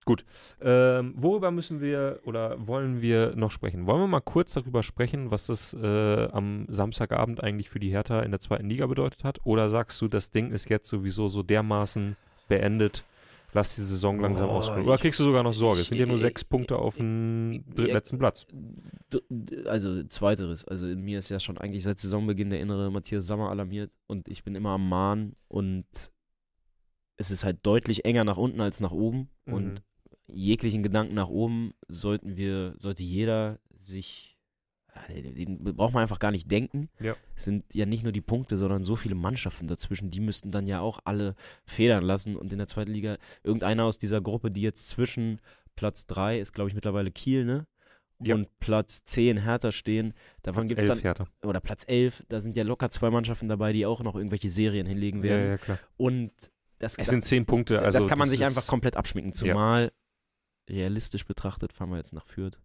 Gut. 0.05 0.25
Ähm, 0.61 1.15
worüber 1.17 1.51
müssen 1.51 1.81
wir 1.81 2.21
oder 2.27 2.65
wollen 2.67 3.03
wir 3.03 3.35
noch 3.35 3.51
sprechen? 3.51 3.87
Wollen 3.87 4.01
wir 4.03 4.07
mal 4.07 4.21
kurz 4.21 4.53
darüber 4.53 4.85
sprechen, 4.85 5.33
was 5.33 5.47
das 5.47 5.75
äh, 5.75 6.29
am 6.31 6.67
Samstagabend 6.69 7.43
eigentlich 7.43 7.71
für 7.71 7.81
die 7.81 7.91
Hertha 7.91 8.21
in 8.21 8.31
der 8.31 8.39
zweiten 8.39 8.69
Liga 8.71 8.87
bedeutet 8.87 9.25
hat? 9.25 9.41
Oder 9.45 9.69
sagst 9.69 10.01
du, 10.01 10.07
das 10.07 10.31
Ding 10.31 10.53
ist 10.53 10.69
jetzt 10.71 10.89
sowieso 10.89 11.29
so 11.29 11.43
dermaßen 11.43 12.15
beendet, 12.47 13.03
lass 13.53 13.75
die 13.75 13.81
Saison 13.81 14.21
langsam 14.21 14.49
Oh, 14.49 14.53
ausruhen? 14.53 14.85
Oder 14.85 14.99
kriegst 14.99 15.19
du 15.19 15.25
sogar 15.25 15.43
noch 15.43 15.53
Sorge? 15.53 15.81
Es 15.81 15.89
sind 15.89 15.99
ja 15.99 16.07
nur 16.07 16.17
ich- 16.17 16.23
sechs 16.23 16.45
Punkte 16.45 16.77
auf 16.79 16.95
dem 16.99 17.65
Ja, 17.77 17.87
letzten 17.87 18.19
Platz. 18.19 18.47
Also 19.65 20.05
zweiteres, 20.05 20.65
also 20.69 20.87
in 20.87 21.01
mir 21.03 21.19
ist 21.19 21.31
ja 21.31 21.41
schon 21.41 21.59
eigentlich 21.59 21.83
seit 21.83 21.99
Saisonbeginn 21.99 22.51
der 22.51 22.61
innere 22.61 22.93
Matthias 22.93 23.27
Sammer 23.27 23.51
alarmiert 23.51 23.91
und 24.07 24.29
ich 24.29 24.45
bin 24.45 24.55
immer 24.55 24.71
am 24.71 24.89
Mahn 24.89 25.35
und 25.49 25.85
es 27.17 27.31
ist 27.31 27.45
halt 27.45 27.59
deutlich 27.65 28.05
enger 28.05 28.25
nach 28.25 28.37
unten 28.37 28.61
als 28.61 28.81
nach 28.81 28.93
oben 28.93 29.29
Mhm. 29.47 29.53
und 29.55 29.83
jeglichen 30.29 30.83
Gedanken 30.83 31.15
nach 31.15 31.29
oben 31.29 31.73
sollten 31.89 32.37
wir, 32.37 32.75
sollte 32.79 33.03
jeder 33.03 33.59
sich, 33.79 34.37
den 35.09 35.63
braucht 35.77 35.93
man 35.95 36.03
einfach 36.03 36.19
gar 36.19 36.31
nicht 36.33 36.51
denken. 36.51 36.89
Ja. 37.01 37.15
Es 37.37 37.45
sind 37.45 37.65
ja 37.75 37.87
nicht 37.87 38.03
nur 38.03 38.13
die 38.13 38.21
Punkte, 38.23 38.57
sondern 38.57 38.83
so 38.83 38.97
viele 38.97 39.15
Mannschaften 39.15 39.67
dazwischen, 39.67 40.11
die 40.11 40.21
müssten 40.21 40.51
dann 40.51 40.67
ja 40.67 40.81
auch 40.81 40.99
alle 41.05 41.35
federn 41.65 42.03
lassen 42.03 42.35
und 42.37 42.51
in 42.53 42.59
der 42.59 42.67
zweiten 42.67 42.91
Liga 42.93 43.19
irgendeiner 43.45 43.85
aus 43.85 43.99
dieser 43.99 44.21
Gruppe, 44.21 44.51
die 44.51 44.63
jetzt 44.63 44.89
zwischen 44.89 45.41
Platz 45.77 46.07
3 46.07 46.41
ist, 46.41 46.53
glaube 46.55 46.69
ich, 46.71 46.75
mittlerweile 46.75 47.11
Kiel, 47.13 47.45
ne? 47.45 47.67
Ja. 48.19 48.35
Und 48.35 48.49
Platz 48.61 49.05
10 49.05 49.37
Hertha 49.43 49.71
stehen. 49.73 50.15
Davon 50.43 50.67
gibt 50.67 50.81
es 50.81 50.87
dann, 50.87 51.01
Hertha. 51.01 51.27
oder 51.45 51.61
Platz 51.61 51.85
11, 51.87 52.25
da 52.31 52.41
sind 52.41 52.57
ja 52.57 52.65
locker 52.65 52.89
zwei 52.89 53.11
Mannschaften 53.11 53.47
dabei, 53.49 53.75
die 53.75 53.85
auch 53.85 54.03
noch 54.03 54.17
irgendwelche 54.17 54.49
Serien 54.51 54.87
hinlegen 54.87 55.19
Ja, 55.19 55.25
werden. 55.25 55.51
ja, 55.51 55.59
klar. 55.59 55.79
Und 55.99 56.33
das, 56.79 56.97
Es 56.97 57.09
sind 57.09 57.23
zehn 57.23 57.47
Punkte. 57.47 57.81
Also 57.83 57.99
das 57.99 58.09
kann 58.09 58.19
man 58.19 58.29
sich 58.29 58.41
ist- 58.41 58.47
einfach 58.47 58.67
komplett 58.67 58.97
abschminken. 58.97 59.33
Ja. 59.33 59.39
Zumal 59.39 59.93
realistisch 60.69 61.25
betrachtet 61.25 61.73
fahren 61.73 61.91
wir 61.91 61.97
jetzt 61.97 62.13
nach 62.13 62.27
Fürth. 62.27 62.59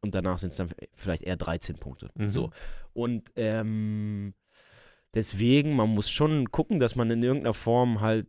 Und 0.00 0.14
danach 0.14 0.38
sind 0.38 0.50
es 0.50 0.56
dann 0.56 0.70
vielleicht 0.94 1.22
eher 1.22 1.36
13 1.36 1.78
Punkte. 1.78 2.10
Mhm. 2.14 2.30
So. 2.30 2.50
Und 2.92 3.30
ähm, 3.36 4.34
deswegen, 5.14 5.74
man 5.74 5.88
muss 5.88 6.10
schon 6.10 6.50
gucken, 6.50 6.78
dass 6.78 6.94
man 6.96 7.10
in 7.10 7.22
irgendeiner 7.22 7.54
Form 7.54 8.00
halt, 8.00 8.26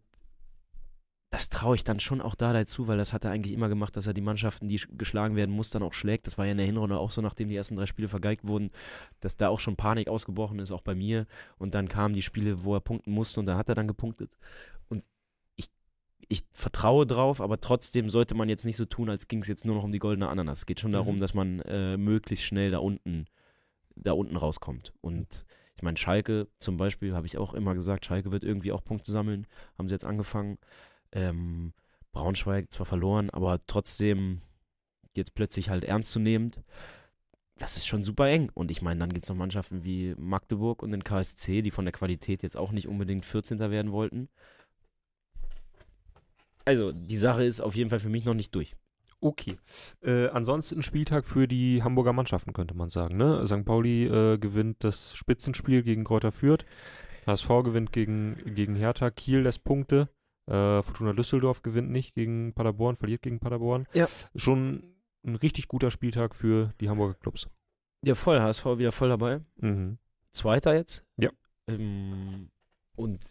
das 1.30 1.50
traue 1.50 1.76
ich 1.76 1.84
dann 1.84 2.00
schon 2.00 2.22
auch 2.22 2.36
da 2.36 2.54
dazu, 2.54 2.88
weil 2.88 2.98
das 2.98 3.12
hat 3.12 3.26
er 3.26 3.32
eigentlich 3.32 3.52
immer 3.54 3.68
gemacht, 3.68 3.98
dass 3.98 4.08
er 4.08 4.14
die 4.14 4.22
Mannschaften, 4.22 4.70
die 4.70 4.80
sch- 4.80 4.88
geschlagen 4.98 5.36
werden 5.36 5.54
muss, 5.54 5.70
dann 5.70 5.84
auch 5.84 5.94
schlägt. 5.94 6.26
Das 6.26 6.38
war 6.38 6.46
ja 6.46 6.52
in 6.52 6.58
der 6.58 6.66
Hinrunde 6.66 6.98
auch 6.98 7.12
so, 7.12 7.22
nachdem 7.22 7.50
die 7.50 7.56
ersten 7.58 7.76
drei 7.76 7.86
Spiele 7.86 8.08
vergeigt 8.08 8.48
wurden, 8.48 8.72
dass 9.20 9.36
da 9.36 9.50
auch 9.50 9.60
schon 9.60 9.76
Panik 9.76 10.08
ausgebrochen 10.08 10.60
ist, 10.60 10.72
auch 10.72 10.82
bei 10.82 10.96
mir. 10.96 11.28
Und 11.58 11.76
dann 11.76 11.90
kamen 11.90 12.14
die 12.14 12.22
Spiele, 12.22 12.64
wo 12.64 12.76
er 12.76 12.80
punkten 12.80 13.12
musste 13.12 13.42
und 13.42 13.46
da 13.46 13.58
hat 13.58 13.68
er 13.68 13.76
dann 13.76 13.90
gepunktet. 13.90 14.32
Und 14.88 15.04
ich, 15.58 15.70
ich 16.30 16.44
vertraue 16.54 17.06
drauf, 17.06 17.42
aber 17.42 17.60
trotzdem 17.60 18.10
sollte 18.10 18.34
man 18.34 18.48
jetzt 18.48 18.64
nicht 18.66 18.78
so 18.78 18.86
tun, 18.86 19.10
als 19.10 19.28
ging 19.28 19.42
es 19.42 19.50
jetzt 19.50 19.66
nur 19.66 19.76
noch 19.76 19.84
um 19.84 19.92
die 19.92 20.00
goldene 20.00 20.30
Ananas. 20.30 20.60
Es 20.60 20.66
geht 20.66 20.80
schon 20.80 20.94
darum, 20.94 21.16
Mhm. 21.18 21.20
dass 21.20 21.34
man 21.34 21.60
äh, 21.62 21.98
möglichst 21.98 22.46
schnell 22.46 22.72
da 22.72 22.78
unten, 22.78 23.26
da 23.98 24.14
unten 24.14 24.38
rauskommt. 24.38 24.94
Und 25.02 25.46
ich 25.76 25.84
meine, 25.84 25.98
Schalke 25.98 26.48
zum 26.58 26.78
Beispiel, 26.78 27.14
habe 27.14 27.28
ich 27.28 27.38
auch 27.38 27.54
immer 27.54 27.76
gesagt, 27.76 28.06
Schalke 28.06 28.32
wird 28.32 28.46
irgendwie 28.46 28.72
auch 28.72 28.84
Punkte 28.84 29.12
sammeln. 29.12 29.46
Haben 29.78 29.90
sie 29.90 29.94
jetzt 29.94 30.06
angefangen. 30.06 30.58
Ähm, 31.12 31.74
Braunschweig 32.12 32.72
zwar 32.72 32.86
verloren, 32.86 33.30
aber 33.30 33.60
trotzdem 33.68 34.42
jetzt 35.16 35.36
plötzlich 35.36 35.70
halt 35.70 35.84
ernstzunehmend. 35.84 36.62
Das 37.58 37.76
ist 37.76 37.88
schon 37.88 38.04
super 38.04 38.28
eng. 38.28 38.52
Und 38.54 38.72
ich 38.72 38.82
meine, 38.82 39.00
dann 39.00 39.12
gibt 39.12 39.26
es 39.26 39.30
noch 39.30 39.36
Mannschaften 39.36 39.84
wie 39.84 40.16
Magdeburg 40.18 40.84
und 40.84 40.92
den 40.92 41.04
KSC, 41.04 41.62
die 41.62 41.72
von 41.72 41.86
der 41.86 41.92
Qualität 41.92 42.44
jetzt 42.44 42.56
auch 42.56 42.72
nicht 42.72 42.88
unbedingt 42.88 43.26
14. 43.26 43.60
werden 43.60 43.92
wollten. 43.92 44.30
Also, 46.66 46.92
die 46.92 47.18
Sache 47.18 47.44
ist 47.44 47.62
auf 47.62 47.76
jeden 47.76 47.90
Fall 47.90 48.00
für 48.00 48.10
mich 48.10 48.26
noch 48.26 48.34
nicht 48.34 48.54
durch. 48.54 48.76
Okay. 49.20 49.58
Äh, 50.04 50.28
ansonsten 50.28 50.84
Spieltag 50.84 51.26
für 51.26 51.48
die 51.48 51.82
Hamburger 51.82 52.14
Mannschaften, 52.14 52.54
könnte 52.54 52.76
man 52.76 52.90
sagen. 52.90 53.18
Ne? 53.18 53.48
St. 53.48 53.66
Pauli 53.66 54.06
äh, 54.06 54.38
gewinnt 54.38 54.84
das 54.84 55.16
Spitzenspiel 55.16 55.82
gegen 55.82 56.04
Kräuter 56.04 56.32
Fürth. 56.32 56.66
HSV 57.26 57.48
gewinnt 57.64 57.92
gegen, 57.92 58.38
gegen 58.54 58.76
Hertha. 58.76 59.10
Kiel 59.10 59.40
lässt 59.40 59.64
Punkte. 59.64 60.10
Äh, 60.48 60.82
Fortuna 60.82 61.14
Düsseldorf 61.14 61.62
gewinnt 61.62 61.92
nicht 61.92 62.16
gegen 62.16 62.54
Paderborn, 62.54 62.96
verliert 62.96 63.22
gegen 63.22 63.40
Paderborn. 63.40 63.86
Ja. 63.94 64.08
Schon 64.36 64.84
ein 65.26 65.36
richtig 65.36 65.68
guter 65.68 65.92
Spieltag 65.92 66.36
für 66.36 66.74
die 66.80 66.90
Hamburger 66.90 67.16
Clubs. 67.16 67.48
Ja, 68.06 68.16
voll. 68.16 68.40
HSV 68.40 68.66
wieder 68.78 68.92
voll 68.92 69.10
dabei. 69.10 69.42
Mhm. 69.58 69.98
Zweiter 70.32 70.76
jetzt. 70.76 71.04
Ja. 71.18 71.30
Ähm, 71.68 72.50
und 72.96 73.24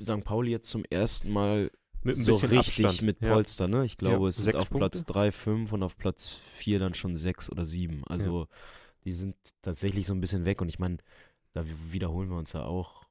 St. 0.00 0.22
Pauli 0.24 0.50
jetzt 0.50 0.68
zum 0.68 0.84
ersten 0.90 1.30
Mal 1.30 1.70
Mit 2.02 2.16
ein 2.16 2.22
so 2.22 2.32
bisschen 2.32 2.58
richtig 2.58 2.84
Abstand. 2.84 3.02
mit 3.06 3.20
Ja. 3.22 3.32
Polster, 3.32 3.68
ne? 3.68 3.84
Ich 3.84 3.96
glaube, 3.96 4.24
Ja, 4.24 4.28
es 4.28 4.36
sind 4.36 4.54
auf 4.56 4.68
Punkte. 4.68 4.90
Platz 4.90 5.04
3, 5.06 5.32
5 5.32 5.72
und 5.72 5.82
auf 5.82 5.96
Platz 5.96 6.34
4 6.34 6.78
dann 6.78 6.94
schon 6.94 7.16
6 7.16 7.50
oder 7.50 7.64
7. 7.64 8.02
Also 8.06 8.48
die 9.04 9.12
sind 9.12 9.34
tatsächlich 9.62 10.06
so 10.06 10.12
ein 10.12 10.20
bisschen 10.20 10.44
weg 10.44 10.60
und 10.60 10.68
ich 10.68 10.78
meine, 10.78 10.98
da 11.54 11.64
wiederholen 11.90 12.28
wir 12.28 12.36
uns 12.36 12.52
ja 12.52 12.64
auch, 12.64 13.04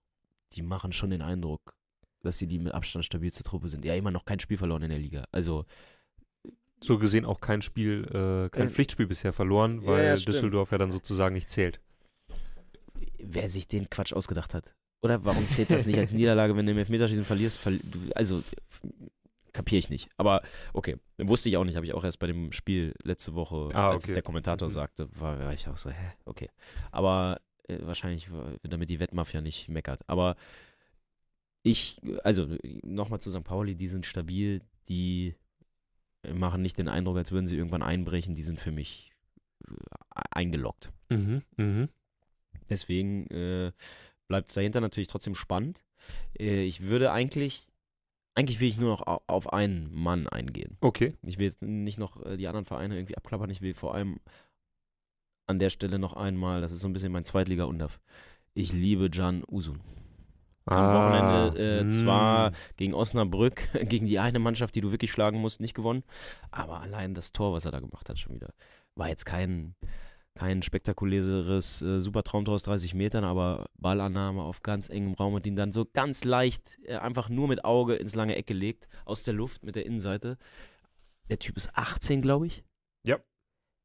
die 0.54 0.62
machen 0.62 0.92
schon 0.92 1.10
den 1.10 1.22
Eindruck, 1.22 1.74
dass 2.22 2.38
sie 2.38 2.48
die 2.48 2.60
mit 2.60 2.74
Abstand 2.74 3.06
stabilste 3.06 3.44
Truppe 3.44 3.70
sind. 3.70 3.86
Ja, 3.86 3.96
immer 3.96 4.12
noch 4.12 4.26
kein 4.26 4.40
Spiel 4.40 4.58
verloren 4.58 4.84
in 4.84 4.90
der 4.90 5.00
Liga. 5.00 5.24
Also 5.32 5.66
So 6.82 6.98
gesehen 6.98 7.26
auch 7.26 7.42
kein 7.42 7.62
Spiel, 7.62 8.06
äh, 8.08 8.50
kein 8.50 8.68
Äh, 8.68 8.72
Pflichtspiel 8.72 9.06
bisher 9.08 9.34
verloren, 9.34 9.82
ja, 9.82 9.88
weil 9.88 10.06
ja, 10.06 10.18
stimmt. 10.18 10.36
Düsseldorf 10.36 10.72
ja 10.72 10.78
dann 10.78 10.92
sozusagen 10.92 11.36
nicht 11.36 11.50
zählt. 11.50 11.80
wer 13.22 13.50
sich 13.50 13.68
den 13.68 13.90
Quatsch 13.90 14.14
ausgedacht 14.14 14.54
hat. 14.54 14.74
Oder 15.02 15.24
warum 15.24 15.50
zählt 15.50 15.72
das 15.72 15.86
nicht 15.86 15.98
als 16.00 16.12
Niederlage, 16.14 16.56
wenn 16.56 16.66
du 16.66 16.72
im 16.72 16.78
Elfmeterschießen 16.78 17.24
verlierst? 17.26 17.58
Verli 17.58 17.80
also, 18.16 18.42
kapiere 19.54 19.80
ich 19.80 19.90
nicht. 19.90 20.10
Aber 20.18 20.42
okay, 20.74 20.98
wusste 21.18 21.50
ich 21.50 21.58
auch 21.58 21.64
nicht. 21.64 21.76
Habe 21.76 21.86
ich 21.86 21.94
auch 21.94 22.04
erst 22.04 22.20
bei 22.20 22.28
dem 22.28 22.52
Spiel 22.52 22.94
letzte 23.04 23.34
Woche, 23.36 23.70
Ah, 23.74 23.92
als 23.92 24.06
okay. 24.06 24.14
der 24.14 24.24
Kommentator 24.24 24.68
Mhm. 24.68 24.74
sagte, 24.74 25.10
war, 25.20 25.40
war 25.40 25.54
ich 25.54 25.68
auch 25.68 25.78
so, 25.78 25.90
hä, 25.90 26.12
okay. 26.26 26.50
Aber 26.92 27.40
äh, 27.68 27.78
wahrscheinlich, 27.82 28.32
war- 28.32 28.54
damit 28.64 28.90
die 28.90 29.00
Wettmafia 29.00 29.42
nicht 29.42 29.70
meckert. 29.70 30.02
Aber 30.08 30.36
ich, 31.64 32.02
also 32.24 32.48
nochmal 32.84 33.20
zu 33.20 33.30
St. 33.32 33.44
Pauli, 33.44 33.76
die 33.76 33.88
sind 33.88 34.06
stabil, 34.06 34.62
die 34.88 35.36
machen 36.34 36.62
nicht 36.62 36.78
den 36.78 36.88
Eindruck, 36.88 37.18
als 37.18 37.32
würden 37.32 37.48
sie 37.48 37.56
irgendwann 37.58 37.82
einbrechen. 37.84 38.36
Die 38.36 38.44
sind 38.44 38.60
für 38.60 38.72
mich 38.72 39.12
äh, 39.68 39.74
eingeloggt. 40.32 40.92
Mhm, 41.10 41.42
mhm. 41.58 41.90
Deswegen 42.70 43.28
äh, 43.28 43.72
bleibt 44.28 44.50
es 44.50 44.56
dahinter 44.56 44.82
natürlich 44.82 45.08
trotzdem 45.08 45.36
spannend. 45.36 45.84
Äh, 46.38 46.64
ich 46.64 46.82
würde 46.82 47.12
eigentlich, 47.12 47.68
eigentlich 48.36 48.60
will 48.60 48.70
ich 48.70 48.78
nur 48.78 48.90
noch 48.90 49.08
au- 49.08 49.22
auf 49.28 49.52
einen 49.54 49.94
Mann 49.94 50.28
eingehen. 50.28 50.78
Okay. 50.82 51.14
Ich 51.24 51.38
will 51.40 51.46
jetzt 51.46 51.62
nicht 51.62 51.98
noch 51.98 52.24
äh, 52.26 52.38
die 52.38 52.48
anderen 52.48 52.66
Vereine 52.66 52.96
irgendwie 52.96 53.18
abklappern. 53.18 53.50
Ich 53.50 53.62
will 53.62 53.74
vor 53.74 53.94
allem 53.96 54.20
an 55.48 55.60
der 55.60 55.70
Stelle 55.72 56.00
noch 56.00 56.14
einmal, 56.14 56.62
das 56.62 56.72
ist 56.72 56.82
so 56.82 56.88
ein 56.88 56.94
bisschen 56.94 57.12
mein 57.12 57.26
Zweitliga-Undaf. 57.26 58.00
Ich 58.54 58.72
liebe 58.72 59.10
Can 59.10 59.44
Usun. 59.50 59.80
Am 60.70 60.94
Wochenende 60.94 61.88
äh, 61.88 61.90
zwar 61.90 62.52
gegen 62.78 62.94
Osnabrück, 62.94 63.68
gegen 63.90 64.06
die 64.06 64.20
eine 64.20 64.40
Mannschaft, 64.40 64.76
die 64.76 64.82
du 64.82 64.92
wirklich 64.92 65.12
schlagen 65.12 65.40
musst, 65.40 65.60
nicht 65.60 65.74
gewonnen. 65.74 66.04
Aber 66.52 66.82
allein 66.82 67.14
das 67.14 67.32
Tor, 67.32 67.54
was 67.54 67.66
er 67.66 67.72
da 67.72 67.80
gemacht 67.80 68.10
hat, 68.10 68.20
schon 68.20 68.36
wieder, 68.36 68.54
war 68.96 69.10
jetzt 69.10 69.26
kein, 69.26 69.76
kein 70.36 70.62
spektakuläres 70.62 71.82
äh, 71.82 72.02
Supertraumtor 72.02 72.56
aus 72.56 72.64
30 72.64 72.94
Metern, 72.94 73.24
aber 73.24 73.66
Ballannahme 73.78 74.44
auf 74.44 74.62
ganz 74.62 74.90
engem 74.90 75.14
Raum 75.14 75.34
und 75.34 75.48
ihn 75.48 75.56
dann 75.56 75.72
so 75.72 75.86
ganz 75.86 76.24
leicht 76.24 76.78
äh, 76.84 76.98
einfach 76.98 77.30
nur 77.30 77.48
mit 77.48 77.66
Auge 77.66 77.96
ins 77.96 78.16
lange 78.16 78.36
Eck 78.36 78.48
gelegt, 78.48 78.88
aus 79.06 79.24
der 79.24 79.34
Luft 79.34 79.64
mit 79.64 79.76
der 79.76 79.86
Innenseite. 79.86 80.38
Der 81.30 81.40
Typ 81.40 81.58
ist 81.58 81.70
18, 81.76 82.22
glaube 82.22 82.48
ich. 82.48 82.64
Ja. 83.06 83.18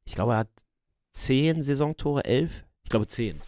Ich 0.07 0.15
glaube, 0.15 0.33
er 0.33 0.39
hat 0.39 0.49
10 1.13 1.63
Saisontore, 1.63 2.25
11. 2.25 2.63
Ich 2.83 2.89
glaube 2.89 3.07
10. 3.07 3.41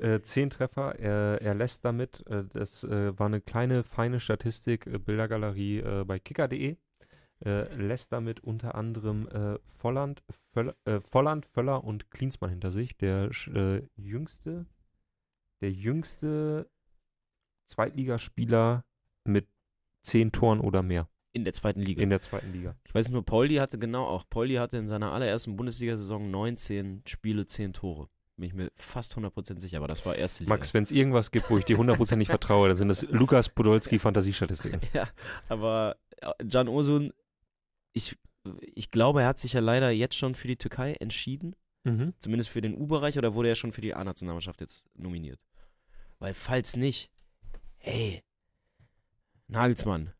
Äh, 0.00 0.20
zehn 0.22 0.48
Treffer, 0.48 0.96
er, 0.98 1.42
er 1.42 1.54
lässt 1.54 1.84
damit, 1.84 2.24
äh, 2.28 2.44
das 2.52 2.84
äh, 2.84 3.18
war 3.18 3.26
eine 3.26 3.40
kleine, 3.40 3.82
feine 3.82 4.20
Statistik, 4.20 4.86
äh, 4.86 4.98
Bildergalerie 4.98 5.78
äh, 5.78 6.04
bei 6.04 6.20
kicker.de, 6.20 6.76
äh, 7.44 7.74
lässt 7.74 8.12
damit 8.12 8.40
unter 8.40 8.74
anderem 8.74 9.28
Volland, 9.66 10.24
Völler, 10.52 10.74
Volland, 11.00 11.46
Völler 11.46 11.84
und 11.84 12.10
Klinsmann 12.10 12.50
hinter 12.50 12.72
sich, 12.72 12.96
der 12.96 13.30
jüngste, 13.96 14.66
der 15.60 15.70
jüngste 15.70 16.68
Zweitligaspieler 17.68 18.84
mit 19.24 19.46
zehn 20.02 20.32
Toren 20.32 20.58
oder 20.60 20.82
mehr 20.82 21.08
In 21.32 21.44
der 21.44 21.52
zweiten 21.52 21.80
Liga. 21.80 22.02
in 22.02 22.10
der 22.10 22.20
zweiten 22.20 22.52
Liga. 22.52 22.76
Ich 22.84 22.94
weiß 22.94 23.10
nur, 23.10 23.24
Pauli 23.24 23.56
hatte 23.56 23.78
genau 23.78 24.06
auch. 24.06 24.28
Pauli 24.28 24.54
hatte 24.54 24.76
in 24.76 24.88
seiner 24.88 25.12
allerersten 25.12 25.56
Bundesliga-Saison 25.56 26.30
19 26.30 27.02
Spiele, 27.06 27.46
10 27.46 27.72
Tore. 27.72 28.08
Bin 28.38 28.46
ich 28.46 28.54
mir 28.54 28.70
fast 28.76 29.16
100% 29.16 29.58
sicher, 29.58 29.78
aber 29.78 29.88
das 29.88 30.06
war 30.06 30.14
erste 30.14 30.44
Liga. 30.44 30.54
Max, 30.54 30.72
wenn 30.72 30.84
es 30.84 30.92
irgendwas 30.92 31.32
gibt, 31.32 31.50
wo 31.50 31.58
ich 31.58 31.64
dir 31.64 31.76
hundertprozentig 31.76 32.28
vertraue, 32.28 32.68
dann 32.68 32.76
sind 32.76 32.88
das 32.88 33.02
Lukas 33.02 33.48
Podolski 33.48 33.98
Fantasiestatistiken. 33.98 34.80
Ja, 34.94 35.08
aber 35.48 35.96
äh, 36.18 36.44
Can 36.48 36.68
Osun, 36.68 37.12
ich, 37.92 38.16
ich 38.60 38.92
glaube, 38.92 39.22
er 39.22 39.26
hat 39.28 39.40
sich 39.40 39.54
ja 39.54 39.60
leider 39.60 39.90
jetzt 39.90 40.14
schon 40.14 40.36
für 40.36 40.46
die 40.46 40.56
Türkei 40.56 40.92
entschieden. 40.94 41.56
Mhm. 41.82 42.14
Zumindest 42.20 42.50
für 42.50 42.60
den 42.60 42.76
U-Bereich 42.76 43.18
oder 43.18 43.34
wurde 43.34 43.48
er 43.48 43.56
schon 43.56 43.72
für 43.72 43.80
die 43.80 43.94
A-Nationalmannschaft 43.94 44.60
jetzt 44.60 44.84
nominiert? 44.94 45.40
Weil, 46.20 46.32
falls 46.34 46.76
nicht, 46.76 47.10
hey, 47.78 48.22
Nagelsmann, 49.48 50.12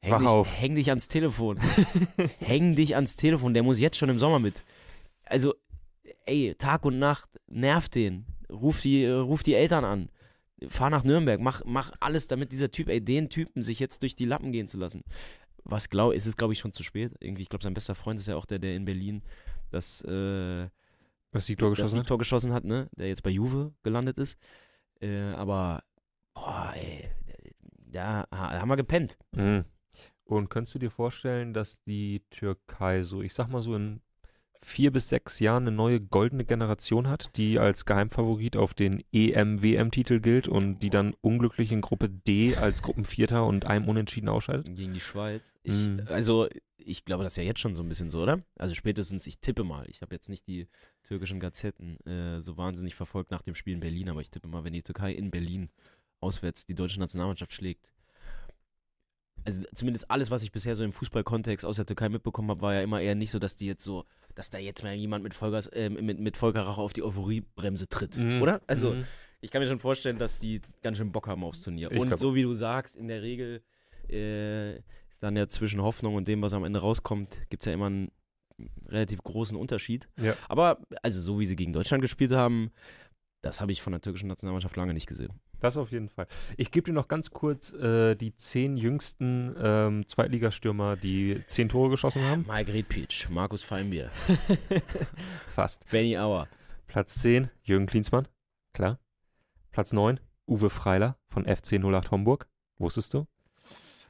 häng, 0.00 0.12
Wach 0.12 0.18
dich, 0.18 0.28
auf. 0.28 0.60
häng 0.60 0.74
dich 0.76 0.90
ans 0.90 1.08
Telefon. 1.08 1.58
häng 2.38 2.76
dich 2.76 2.94
ans 2.94 3.16
Telefon, 3.16 3.52
der 3.52 3.64
muss 3.64 3.80
jetzt 3.80 3.96
schon 3.96 4.10
im 4.10 4.20
Sommer 4.20 4.38
mit. 4.38 4.62
Also, 5.24 5.54
ey, 6.26 6.54
Tag 6.56 6.84
und 6.84 6.98
Nacht, 6.98 7.28
nerv 7.46 7.88
den. 7.88 8.26
Ruf 8.50 8.80
die, 8.80 9.06
ruf 9.06 9.42
die 9.42 9.54
Eltern 9.54 9.84
an. 9.84 10.10
Fahr 10.68 10.90
nach 10.90 11.04
Nürnberg, 11.04 11.40
mach, 11.40 11.62
mach 11.64 11.92
alles, 12.00 12.26
damit 12.26 12.52
dieser 12.52 12.70
Typ, 12.70 12.88
ey, 12.88 13.00
den 13.00 13.28
Typen 13.28 13.62
sich 13.62 13.80
jetzt 13.80 14.02
durch 14.02 14.16
die 14.16 14.24
Lappen 14.24 14.52
gehen 14.52 14.68
zu 14.68 14.78
lassen. 14.78 15.02
Was 15.64 15.88
glaube 15.88 16.14
ist 16.14 16.26
es, 16.26 16.36
glaube 16.36 16.52
ich, 16.52 16.58
schon 16.58 16.72
zu 16.72 16.82
spät. 16.82 17.12
Irgendwie, 17.20 17.42
ich 17.42 17.48
glaube, 17.48 17.64
sein 17.64 17.74
bester 17.74 17.94
Freund 17.94 18.20
ist 18.20 18.28
ja 18.28 18.36
auch 18.36 18.46
der, 18.46 18.58
der 18.58 18.76
in 18.76 18.84
Berlin 18.84 19.22
das, 19.70 20.02
äh, 20.02 20.68
Das 21.32 21.46
Siegtor 21.46 21.70
das 21.70 21.78
geschossen 21.78 21.98
hat? 21.98 22.02
Siegtor 22.02 22.18
geschossen 22.18 22.52
hat, 22.52 22.64
ne? 22.64 22.88
Der 22.96 23.08
jetzt 23.08 23.22
bei 23.22 23.30
Juve 23.30 23.72
gelandet 23.82 24.18
ist. 24.18 24.38
Äh, 25.00 25.32
aber, 25.32 25.82
boah, 26.34 26.72
ey, 26.76 27.10
da, 27.78 28.26
da 28.30 28.60
haben 28.60 28.68
wir 28.68 28.76
gepennt. 28.76 29.18
Mhm. 29.32 29.64
Und 30.24 30.48
könntest 30.48 30.74
du 30.74 30.78
dir 30.78 30.90
vorstellen, 30.90 31.52
dass 31.52 31.82
die 31.82 32.22
Türkei 32.30 33.02
so, 33.02 33.22
ich 33.22 33.34
sag 33.34 33.48
mal 33.48 33.62
so 33.62 33.74
in 33.74 34.00
vier 34.64 34.90
bis 34.90 35.08
sechs 35.08 35.40
Jahren 35.40 35.64
eine 35.66 35.76
neue 35.76 36.00
goldene 36.00 36.44
Generation 36.44 37.08
hat, 37.08 37.30
die 37.36 37.58
als 37.58 37.84
Geheimfavorit 37.84 38.56
auf 38.56 38.74
den 38.74 39.04
EM-WM-Titel 39.12 40.20
gilt 40.20 40.48
und 40.48 40.80
die 40.80 40.90
dann 40.90 41.14
unglücklich 41.20 41.70
in 41.70 41.82
Gruppe 41.82 42.08
D 42.08 42.56
als 42.56 42.82
Gruppenvierter 42.82 43.46
und 43.46 43.66
einem 43.66 43.88
Unentschieden 43.88 44.28
ausscheidet? 44.28 44.74
Gegen 44.74 44.94
die 44.94 45.00
Schweiz. 45.00 45.52
Ich, 45.62 45.74
Mhm. 45.74 46.06
Also, 46.08 46.48
ich 46.78 47.04
glaube, 47.04 47.24
das 47.24 47.34
ist 47.34 47.36
ja 47.38 47.42
jetzt 47.42 47.60
schon 47.60 47.74
so 47.74 47.82
ein 47.82 47.88
bisschen 47.88 48.10
so, 48.10 48.22
oder? 48.22 48.42
Also 48.56 48.74
spätestens, 48.74 49.26
ich 49.26 49.38
tippe 49.38 49.64
mal. 49.64 49.86
Ich 49.88 50.02
habe 50.02 50.14
jetzt 50.14 50.28
nicht 50.28 50.46
die 50.46 50.66
türkischen 51.02 51.40
Gazetten 51.40 51.98
äh, 52.06 52.42
so 52.42 52.56
wahnsinnig 52.56 52.94
verfolgt 52.94 53.30
nach 53.30 53.42
dem 53.42 53.54
Spiel 53.54 53.74
in 53.74 53.80
Berlin, 53.80 54.08
aber 54.08 54.20
ich 54.20 54.30
tippe 54.30 54.48
mal, 54.48 54.64
wenn 54.64 54.72
die 54.72 54.82
Türkei 54.82 55.12
in 55.12 55.30
Berlin 55.30 55.70
auswärts 56.20 56.66
die 56.66 56.74
deutsche 56.74 57.00
Nationalmannschaft 57.00 57.52
schlägt. 57.52 57.86
Also 59.46 59.60
zumindest 59.74 60.10
alles, 60.10 60.30
was 60.30 60.42
ich 60.42 60.52
bisher 60.52 60.74
so 60.74 60.84
im 60.84 60.92
Fußballkontext 60.92 61.64
aus 61.66 61.76
der 61.76 61.86
Türkei 61.86 62.08
mitbekommen 62.08 62.48
habe, 62.50 62.60
war 62.62 62.74
ja 62.74 62.80
immer 62.82 63.00
eher 63.00 63.14
nicht 63.14 63.30
so, 63.30 63.38
dass 63.38 63.56
die 63.56 63.66
jetzt 63.66 63.84
so, 63.84 64.04
dass 64.34 64.48
da 64.50 64.58
jetzt 64.58 64.82
mal 64.82 64.94
jemand 64.94 65.22
mit 65.22 65.34
Vollgas, 65.34 65.66
äh, 65.68 65.90
mit, 65.90 66.18
mit 66.18 66.36
Vollkaracho 66.36 66.80
auf 66.82 66.92
die 66.92 67.02
Euphoriebremse 67.02 67.88
tritt, 67.88 68.16
Mhm. 68.16 68.40
oder? 68.42 68.62
Also 68.66 68.92
Mhm. 68.94 69.04
ich 69.42 69.50
kann 69.50 69.60
mir 69.60 69.68
schon 69.68 69.78
vorstellen, 69.80 70.18
dass 70.18 70.38
die 70.38 70.62
ganz 70.82 70.96
schön 70.96 71.12
Bock 71.12 71.28
haben 71.28 71.44
aufs 71.44 71.60
Turnier. 71.62 71.92
Ich 71.92 71.98
und 72.00 72.06
glaub- 72.08 72.18
so 72.18 72.34
wie 72.34 72.42
du 72.42 72.54
sagst, 72.54 72.96
in 72.96 73.08
der 73.08 73.20
Regel 73.22 73.62
äh, 74.08 74.76
ist 74.76 75.22
dann 75.22 75.36
ja 75.36 75.46
zwischen 75.48 75.80
Hoffnung 75.82 76.14
und 76.14 76.26
dem, 76.28 76.42
was 76.42 76.52
am 76.54 76.64
Ende 76.64 76.80
rauskommt, 76.80 77.40
gibt 77.50 77.62
es 77.62 77.66
ja 77.66 77.72
immer 77.72 77.86
einen 77.86 78.10
relativ 78.88 79.22
großen 79.22 79.56
Unterschied. 79.56 80.08
Ja. 80.20 80.34
Aber, 80.48 80.78
also 81.02 81.20
so 81.20 81.38
wie 81.40 81.46
sie 81.46 81.56
gegen 81.56 81.72
Deutschland 81.72 82.02
gespielt 82.02 82.32
haben, 82.32 82.70
das 83.44 83.60
habe 83.60 83.72
ich 83.72 83.82
von 83.82 83.92
der 83.92 84.00
türkischen 84.00 84.28
Nationalmannschaft 84.28 84.74
lange 84.76 84.94
nicht 84.94 85.06
gesehen. 85.06 85.32
Das 85.60 85.76
auf 85.76 85.92
jeden 85.92 86.08
Fall. 86.08 86.26
Ich 86.56 86.70
gebe 86.70 86.86
dir 86.86 86.92
noch 86.92 87.08
ganz 87.08 87.30
kurz 87.30 87.72
äh, 87.74 88.14
die 88.14 88.34
zehn 88.34 88.76
jüngsten 88.76 89.54
ähm, 89.58 90.06
Zweitligastürmer, 90.06 90.96
die 90.96 91.42
zehn 91.46 91.68
Tore 91.68 91.90
geschossen 91.90 92.22
haben. 92.22 92.46
Mike 92.48 92.72
Riedpeach, 92.72 93.28
Markus 93.28 93.62
Feinbier, 93.62 94.10
Fast. 95.48 95.88
Benny 95.90 96.16
Auer. 96.18 96.48
Platz 96.86 97.20
10, 97.20 97.50
Jürgen 97.62 97.86
Klinsmann. 97.86 98.28
Klar. 98.72 98.98
Platz 99.72 99.92
9, 99.92 100.20
Uwe 100.46 100.70
Freiler 100.70 101.18
von 101.28 101.44
FC 101.44 101.74
08 101.82 102.10
Homburg. 102.10 102.48
Wusstest 102.78 103.12
du? 103.14 103.26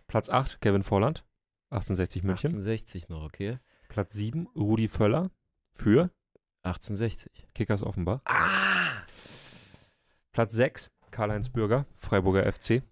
Platz 0.06 0.28
8, 0.28 0.60
Kevin 0.60 0.82
Volland, 0.82 1.24
1860 1.70 2.22
München. 2.22 2.48
1860 2.48 3.08
noch, 3.08 3.24
okay? 3.24 3.58
Platz 3.88 4.14
7, 4.14 4.46
Rudi 4.54 4.88
Völler 4.88 5.30
für 5.72 6.10
1860. 6.62 7.48
Kickers 7.54 7.82
Offenbach. 7.82 8.20
Ah! 8.26 9.03
Platz 10.34 10.52
6, 10.54 10.90
Karl-Heinz 11.12 11.48
Bürger, 11.48 11.86
Freiburger 11.94 12.52
FC. 12.52 12.82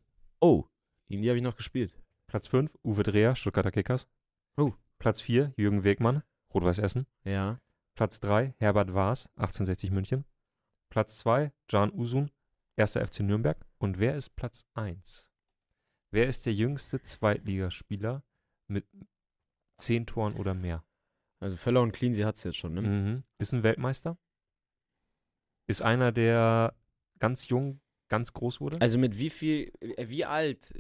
Oh, 0.40 0.64
die 1.09 1.28
habe 1.28 1.38
ich 1.38 1.42
noch 1.42 1.57
gespielt. 1.57 2.00
Platz 2.28 2.46
5, 2.46 2.78
Uwe 2.85 3.02
Dreher, 3.02 3.35
Stuttgarter 3.35 3.72
Kickers. 3.72 4.09
Oh. 4.57 4.74
Platz 5.00 5.20
4, 5.20 5.52
Jürgen 5.57 5.83
Wegmann, 5.83 6.22
Rot-Weiß 6.55 6.78
Essen. 6.78 7.05
Ja. 7.24 7.61
Platz 7.96 8.20
3, 8.20 8.55
Herbert 8.59 8.94
Waas, 8.94 9.26
1860 9.35 9.90
München. 9.90 10.24
Platz 10.88 11.18
2, 11.18 11.50
Can 11.66 11.90
Usun, 11.92 12.31
1. 12.76 12.92
FC 12.92 13.20
Nürnberg. 13.22 13.59
Und 13.78 13.98
wer 13.98 14.14
ist 14.14 14.37
Platz 14.37 14.64
1? 14.74 15.28
Wer 16.12 16.28
ist 16.28 16.46
der 16.46 16.55
jüngste 16.55 17.02
Zweitligaspieler 17.02 18.22
mit 18.68 18.87
10 19.78 20.07
Toren 20.07 20.35
oder 20.35 20.55
mehr? 20.55 20.85
Also 21.40 21.57
Völler 21.57 21.83
und 21.83 21.90
Cleansey 21.90 22.22
hat 22.22 22.37
es 22.37 22.44
jetzt 22.44 22.59
schon, 22.59 22.74
ne? 22.74 22.83
Mhm. 22.83 23.24
Ist 23.38 23.52
ein 23.52 23.64
Weltmeister? 23.64 24.16
Ist 25.66 25.83
einer, 25.83 26.12
der 26.12 26.76
ganz 27.23 27.49
jung, 27.49 27.81
ganz 28.09 28.33
groß 28.33 28.61
wurde? 28.61 28.81
Also 28.81 28.99
mit 28.99 29.17
wie 29.17 29.31
viel, 29.31 29.73
äh, 29.81 30.09
wie 30.09 30.25
alt 30.25 30.75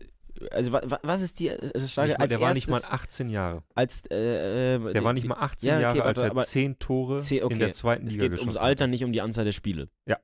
also 0.50 0.72
wa, 0.72 0.80
wa, 0.84 0.98
was 1.02 1.20
ist 1.22 1.38
die 1.40 1.48
äh, 1.48 1.88
Frage? 1.88 2.12
Mal, 2.12 2.16
als 2.20 2.30
der 2.30 2.40
war 2.40 2.54
nicht 2.54 2.66
mal 2.68 2.82
18 2.84 3.28
Jahre. 3.28 3.62
als, 3.74 4.06
äh, 4.10 4.74
äh, 4.76 4.92
Der 4.92 5.04
war 5.04 5.12
nicht 5.12 5.26
mal 5.26 5.36
18 5.36 5.68
ja, 5.68 5.76
okay, 5.76 5.82
Jahre, 5.98 6.02
als 6.04 6.18
aber- 6.18 6.26
er 6.26 6.30
aber- 6.32 6.44
10 6.46 6.78
Tore 6.78 7.18
Zehn- 7.18 7.44
okay. 7.44 7.52
in 7.54 7.60
der 7.60 7.72
zweiten 7.72 8.06
Es 8.06 8.14
Liga 8.14 8.24
geht 8.24 8.30
geschossen 8.32 8.48
ums 8.48 8.56
hat. 8.58 8.64
Alter, 8.64 8.86
nicht 8.86 9.04
um 9.04 9.12
die 9.12 9.20
Anzahl 9.20 9.44
der 9.44 9.52
Spiele. 9.52 9.88
Ja. 10.06 10.18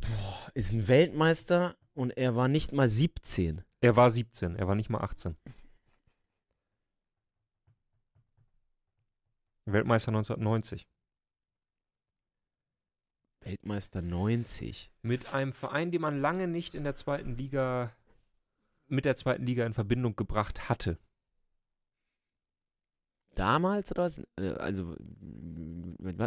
Boah, 0.00 0.50
ist 0.54 0.72
ein 0.72 0.86
Weltmeister 0.88 1.74
und 1.94 2.10
er 2.10 2.36
war 2.36 2.48
nicht 2.48 2.72
mal 2.72 2.86
17. 2.88 3.62
Er 3.80 3.96
war 3.96 4.10
17, 4.10 4.56
er 4.56 4.68
war 4.68 4.74
nicht 4.74 4.90
mal 4.90 5.00
18. 5.00 5.36
Weltmeister 9.64 10.10
1990. 10.12 10.86
Weltmeister 13.46 14.02
90. 14.02 14.90
Mit 15.02 15.32
einem 15.32 15.52
Verein, 15.52 15.92
den 15.92 16.00
man 16.00 16.20
lange 16.20 16.48
nicht 16.48 16.74
in 16.74 16.82
der 16.82 16.96
zweiten 16.96 17.36
Liga, 17.36 17.92
mit 18.88 19.04
der 19.04 19.14
zweiten 19.14 19.46
Liga 19.46 19.64
in 19.64 19.72
Verbindung 19.72 20.16
gebracht 20.16 20.68
hatte. 20.68 20.98
Damals 23.36 23.92
oder 23.92 24.04
was? 24.04 24.18
Äh, 24.36 24.52
Also? 24.58 24.96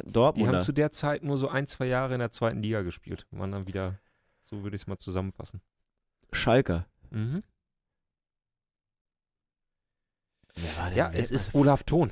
Dortmund? 0.05 0.38
Die 0.38 0.47
haben 0.47 0.62
zu 0.62 0.71
der 0.71 0.91
Zeit 0.91 1.23
nur 1.23 1.38
so 1.38 1.49
ein, 1.49 1.67
zwei 1.67 1.88
Jahre 1.88 2.13
in 2.13 2.19
der 2.19 2.32
zweiten 2.32 2.62
Liga 2.62 2.84
gespielt. 2.84 3.27
Waren 3.32 3.51
dann 3.51 3.67
wieder, 3.67 3.99
so 4.43 4.63
würde 4.63 4.75
ich 4.75 4.84
es 4.84 4.88
mal 4.88 4.97
zusammenfassen. 4.97 5.62
Schalker. 6.32 6.88
Mhm. 7.10 7.43
Wer 10.55 10.77
war 10.77 10.93
Ja, 10.93 11.12
es 11.12 11.32
ist 11.32 11.53
Olaf 11.55 11.84
Thon. 11.84 12.12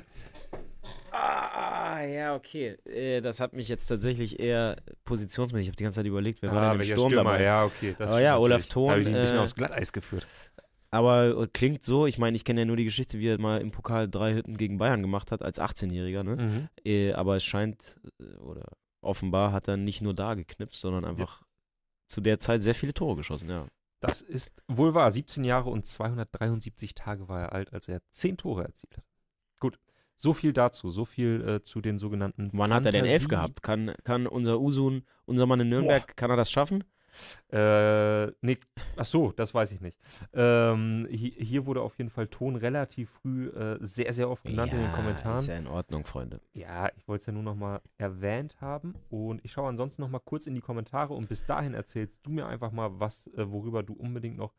Ah, 1.98 2.04
ja, 2.04 2.34
okay. 2.36 2.76
Äh, 2.84 3.20
das 3.20 3.40
hat 3.40 3.54
mich 3.54 3.68
jetzt 3.68 3.86
tatsächlich 3.86 4.38
eher 4.38 4.76
positionsmäßig. 5.04 5.66
Ich 5.66 5.68
habe 5.70 5.76
die 5.76 5.82
ganze 5.82 5.96
Zeit 5.96 6.06
überlegt, 6.06 6.42
wer 6.42 6.52
war 6.52 6.72
denn 6.72 6.74
im 6.74 6.80
Ah, 6.80 6.84
Sturm 6.84 7.10
Stürmer? 7.10 7.32
dabei. 7.32 7.42
Ja, 7.44 7.64
okay. 7.64 7.94
Das 7.98 8.10
Aber 8.10 8.20
ja, 8.20 8.38
Olaf. 8.38 8.66
Thon, 8.66 8.86
Da 8.86 8.90
habe 8.92 9.00
ich 9.02 9.08
ihn 9.08 9.14
ein 9.14 9.20
bisschen 9.22 9.38
äh, 9.38 9.42
aufs 9.42 9.54
Glatteis 9.54 9.92
geführt. 9.92 10.26
Aber 10.90 11.42
äh, 11.42 11.48
klingt 11.52 11.82
so, 11.82 12.06
ich 12.06 12.18
meine, 12.18 12.36
ich 12.36 12.44
kenne 12.44 12.60
ja 12.60 12.64
nur 12.66 12.76
die 12.76 12.84
Geschichte, 12.84 13.18
wie 13.18 13.28
er 13.28 13.40
mal 13.40 13.60
im 13.60 13.70
Pokal 13.72 14.08
drei 14.08 14.34
Hütten 14.34 14.56
gegen 14.56 14.78
Bayern 14.78 15.02
gemacht 15.02 15.32
hat, 15.32 15.42
als 15.42 15.60
18-Jähriger, 15.60 16.22
ne? 16.22 16.36
Mhm. 16.36 16.68
Äh, 16.84 17.12
aber 17.12 17.36
es 17.36 17.44
scheint, 17.44 17.96
äh, 18.20 18.36
oder 18.36 18.64
offenbar 19.02 19.52
hat 19.52 19.68
er 19.68 19.76
nicht 19.76 20.00
nur 20.00 20.14
da 20.14 20.34
geknipst, 20.34 20.80
sondern 20.80 21.04
einfach 21.04 21.42
zu 22.06 22.20
der 22.20 22.38
Zeit 22.38 22.62
sehr 22.62 22.74
viele 22.74 22.94
Tore 22.94 23.16
geschossen, 23.16 23.50
ja. 23.50 23.66
Das 24.00 24.22
ist 24.22 24.62
wohl 24.68 24.94
wahr. 24.94 25.10
17 25.10 25.42
Jahre 25.42 25.68
und 25.70 25.84
273 25.84 26.94
Tage 26.94 27.28
war 27.28 27.40
er 27.42 27.52
alt, 27.52 27.72
als 27.72 27.88
er 27.88 28.00
10 28.10 28.36
Tore 28.36 28.62
erzielt 28.64 28.96
hat. 28.96 29.04
Gut, 29.58 29.78
so 30.18 30.34
viel 30.34 30.52
dazu. 30.52 30.90
So 30.90 31.04
viel 31.04 31.42
äh, 31.48 31.62
zu 31.62 31.80
den 31.80 31.98
sogenannten 31.98 32.50
Wann 32.52 32.74
hat 32.74 32.84
er 32.84 32.92
denn 32.92 33.06
elf 33.06 33.28
gehabt? 33.28 33.62
Kann, 33.62 33.94
kann 34.04 34.26
unser 34.26 34.60
Usun, 34.60 35.04
unser 35.24 35.46
Mann 35.46 35.60
in 35.60 35.70
Nürnberg, 35.70 36.16
kann 36.16 36.30
er 36.30 36.36
das 36.36 36.50
schaffen? 36.50 36.84
Äh, 37.50 38.26
nee, 38.42 38.58
ach 38.96 39.06
so, 39.06 39.32
das 39.32 39.54
weiß 39.54 39.72
ich 39.72 39.80
nicht. 39.80 39.98
Ähm, 40.34 41.08
hier, 41.10 41.32
hier 41.32 41.66
wurde 41.66 41.80
auf 41.80 41.96
jeden 41.96 42.10
Fall 42.10 42.26
Ton 42.28 42.56
relativ 42.56 43.10
früh 43.10 43.48
äh, 43.48 43.78
sehr, 43.80 44.12
sehr 44.12 44.28
oft 44.28 44.44
genannt 44.44 44.72
in 44.72 44.80
den 44.80 44.92
Kommentaren. 44.92 45.38
Ist 45.38 45.46
ja 45.46 45.56
in 45.56 45.66
Ordnung, 45.66 46.04
Freunde. 46.04 46.40
Ja, 46.52 46.90
ich 46.96 47.08
wollte 47.08 47.22
es 47.22 47.26
ja 47.26 47.32
nur 47.32 47.42
noch 47.42 47.54
mal 47.54 47.80
erwähnt 47.96 48.60
haben 48.60 48.94
und 49.08 49.42
ich 49.42 49.52
schaue 49.52 49.68
ansonsten 49.68 50.02
noch 50.02 50.10
mal 50.10 50.20
kurz 50.20 50.46
in 50.46 50.54
die 50.54 50.60
Kommentare 50.60 51.14
und 51.14 51.28
bis 51.28 51.46
dahin 51.46 51.74
erzählst 51.74 52.26
du 52.26 52.30
mir 52.30 52.46
einfach 52.46 52.72
mal 52.72 53.00
was, 53.00 53.26
äh, 53.28 53.50
worüber 53.50 53.82
du 53.82 53.94
unbedingt 53.94 54.36
noch 54.36 54.52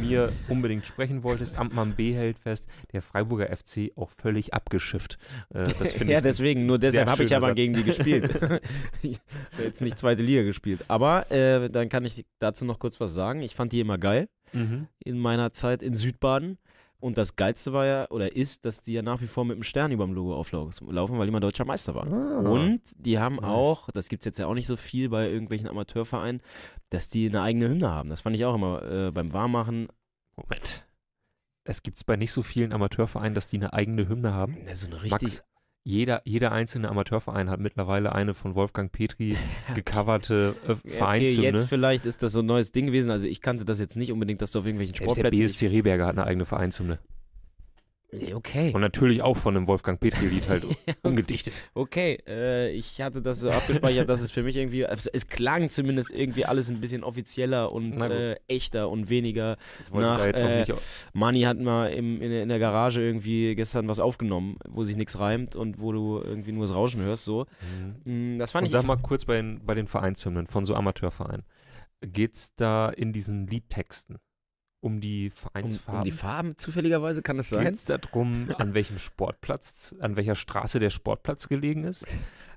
mir 0.00 0.32
unbedingt 0.48 0.86
sprechen 0.86 1.22
wolltest. 1.22 1.58
Amtmann 1.58 1.94
B 1.94 2.12
hält 2.14 2.38
fest, 2.38 2.68
der 2.92 3.02
Freiburger 3.02 3.46
FC 3.54 3.92
auch 3.96 4.10
völlig 4.10 4.54
abgeschifft. 4.54 5.18
Äh, 5.54 5.64
das 5.78 5.92
finde 5.94 6.12
ja, 6.14 6.20
deswegen, 6.20 6.66
nur 6.66 6.78
deshalb 6.78 7.08
habe 7.08 7.24
ich 7.24 7.34
aber 7.34 7.48
Satz. 7.48 7.56
gegen 7.56 7.74
die 7.74 7.82
gespielt. 7.84 8.34
ich 9.02 9.18
habe 9.52 9.62
jetzt 9.64 9.80
nicht 9.82 9.98
zweite 9.98 10.22
Liga 10.22 10.42
gespielt. 10.42 10.84
Aber 10.88 11.30
äh, 11.30 11.68
dann 11.70 11.88
kann 11.88 12.04
ich 12.04 12.24
dazu 12.38 12.64
noch 12.64 12.78
kurz 12.78 13.00
was 13.00 13.12
sagen. 13.14 13.40
Ich 13.42 13.54
fand 13.54 13.72
die 13.72 13.80
immer 13.80 13.98
geil 13.98 14.28
Mhm. 14.54 14.86
in 15.04 15.18
meiner 15.18 15.52
Zeit 15.52 15.82
in 15.82 15.94
Südbaden. 15.94 16.56
Und 17.00 17.16
das 17.16 17.36
Geilste 17.36 17.72
war 17.72 17.86
ja, 17.86 18.10
oder 18.10 18.34
ist, 18.34 18.64
dass 18.64 18.82
die 18.82 18.94
ja 18.94 19.02
nach 19.02 19.20
wie 19.20 19.26
vor 19.28 19.44
mit 19.44 19.54
einem 19.54 19.62
Stern 19.62 19.92
über 19.92 20.04
dem 20.04 20.14
Logo 20.14 20.34
auflaufen, 20.34 20.88
weil 20.88 21.26
die 21.26 21.30
mal 21.30 21.38
deutscher 21.38 21.64
Meister 21.64 21.94
waren. 21.94 22.12
Ah. 22.12 22.38
Und 22.50 22.80
die 22.96 23.18
haben 23.20 23.36
Nice. 23.36 23.44
auch, 23.44 23.88
das 23.92 24.08
gibt 24.08 24.22
es 24.22 24.24
jetzt 24.24 24.38
ja 24.40 24.46
auch 24.46 24.54
nicht 24.54 24.66
so 24.66 24.76
viel 24.76 25.08
bei 25.08 25.30
irgendwelchen 25.30 25.68
Amateurvereinen, 25.68 26.40
dass 26.90 27.10
die 27.10 27.28
eine 27.28 27.42
eigene 27.42 27.68
Hymne 27.68 27.90
haben. 27.90 28.08
Das 28.08 28.22
fand 28.22 28.36
ich 28.36 28.44
auch 28.44 28.54
immer 28.54 28.82
äh, 28.82 29.10
beim 29.10 29.32
Warmmachen. 29.32 29.88
Moment. 30.36 30.84
Es 31.64 31.82
gibt 31.82 31.98
es 31.98 32.04
bei 32.04 32.16
nicht 32.16 32.32
so 32.32 32.42
vielen 32.42 32.72
Amateurvereinen, 32.72 33.34
dass 33.34 33.48
die 33.48 33.56
eine 33.56 33.72
eigene 33.74 34.08
Hymne 34.08 34.32
haben. 34.32 34.56
So 34.72 34.86
eine 34.86 34.96
Max, 35.08 35.44
jeder, 35.84 36.22
jeder 36.24 36.52
einzelne 36.52 36.88
Amateurverein 36.88 37.50
hat 37.50 37.60
mittlerweile 37.60 38.12
eine 38.14 38.34
von 38.34 38.54
Wolfgang 38.54 38.90
Petri 38.92 39.36
gecoverte 39.74 40.54
äh, 40.64 40.68
Ja, 40.68 40.74
Okay, 40.74 40.88
Vereinshymne. 40.90 41.44
jetzt 41.46 41.64
vielleicht 41.68 42.06
ist 42.06 42.22
das 42.22 42.32
so 42.32 42.40
ein 42.40 42.46
neues 42.46 42.72
Ding 42.72 42.86
gewesen. 42.86 43.10
Also 43.10 43.26
ich 43.26 43.40
kannte 43.40 43.64
das 43.64 43.80
jetzt 43.80 43.96
nicht 43.96 44.12
unbedingt, 44.12 44.40
dass 44.42 44.52
du 44.52 44.60
auf 44.60 44.66
irgendwelchen 44.66 44.94
Selbst 44.94 45.16
der 45.16 45.22
Sportplätzen. 45.22 45.44
BSC 45.46 45.66
Rehberger 45.68 46.06
hat 46.06 46.16
eine 46.16 46.26
eigene 46.26 46.46
Vereinshymne. 46.46 46.98
Okay. 48.34 48.72
Und 48.74 48.80
natürlich 48.80 49.20
auch 49.20 49.36
von 49.36 49.54
einem 49.54 49.66
Wolfgang 49.66 50.00
Petri-Lied 50.00 50.48
halt 50.48 50.64
umgedichtet. 51.02 51.62
Okay, 51.74 52.18
äh, 52.26 52.70
ich 52.70 53.00
hatte 53.02 53.20
das 53.20 53.40
so 53.40 53.50
abgespeichert, 53.50 54.08
dass 54.08 54.22
es 54.22 54.30
für 54.30 54.42
mich 54.42 54.56
irgendwie, 54.56 54.86
also 54.86 55.10
es 55.12 55.26
klang 55.26 55.68
zumindest 55.68 56.10
irgendwie 56.10 56.46
alles 56.46 56.70
ein 56.70 56.80
bisschen 56.80 57.04
offizieller 57.04 57.70
und 57.70 58.00
äh, 58.00 58.36
echter 58.48 58.88
und 58.88 59.10
weniger. 59.10 59.58
Nach, 59.92 60.24
äh. 60.24 60.64
Mani 61.12 61.42
hat 61.42 61.58
mal 61.58 61.88
im, 61.92 62.22
in, 62.22 62.30
der- 62.30 62.42
in 62.44 62.48
der 62.48 62.58
Garage 62.58 63.02
irgendwie 63.02 63.54
gestern 63.54 63.88
was 63.88 63.98
aufgenommen, 63.98 64.56
wo 64.66 64.84
sich 64.84 64.96
nichts 64.96 65.18
reimt 65.18 65.54
und 65.54 65.78
wo 65.78 65.92
du 65.92 66.22
irgendwie 66.22 66.52
nur 66.52 66.66
das 66.66 66.74
Rauschen 66.74 67.02
hörst, 67.02 67.24
so. 67.24 67.44
Mhm. 68.06 68.36
Mm, 68.36 68.38
Das 68.38 68.52
fand 68.52 68.62
Und 68.62 68.66
ich. 68.68 68.72
sag 68.72 68.84
mal 68.84 68.96
kurz 68.96 69.26
bei 69.26 69.36
den, 69.36 69.60
bei 69.66 69.74
den 69.74 69.86
Vereinshymnen 69.86 70.46
von 70.46 70.64
so 70.64 70.74
Amateurvereinen. 70.74 71.44
Geht 72.00 72.34
es 72.36 72.54
da 72.54 72.88
in 72.88 73.12
diesen 73.12 73.48
Liedtexten 73.48 74.16
um 74.80 75.00
die 75.00 75.30
um, 75.30 75.36
Vereinsfarben? 75.36 76.00
um 76.00 76.04
die 76.04 76.10
Farben 76.10 76.58
zufälligerweise 76.58 77.22
kann 77.22 77.36
das 77.36 77.50
sein? 77.50 77.64
Geht 77.64 77.74
es 77.74 77.84
darum, 77.84 78.52
an 78.58 78.74
welchem 78.74 78.98
Sportplatz, 78.98 79.94
an 80.00 80.16
welcher 80.16 80.36
Straße 80.36 80.78
der 80.78 80.90
Sportplatz 80.90 81.48
gelegen 81.48 81.84
ist? 81.84 82.06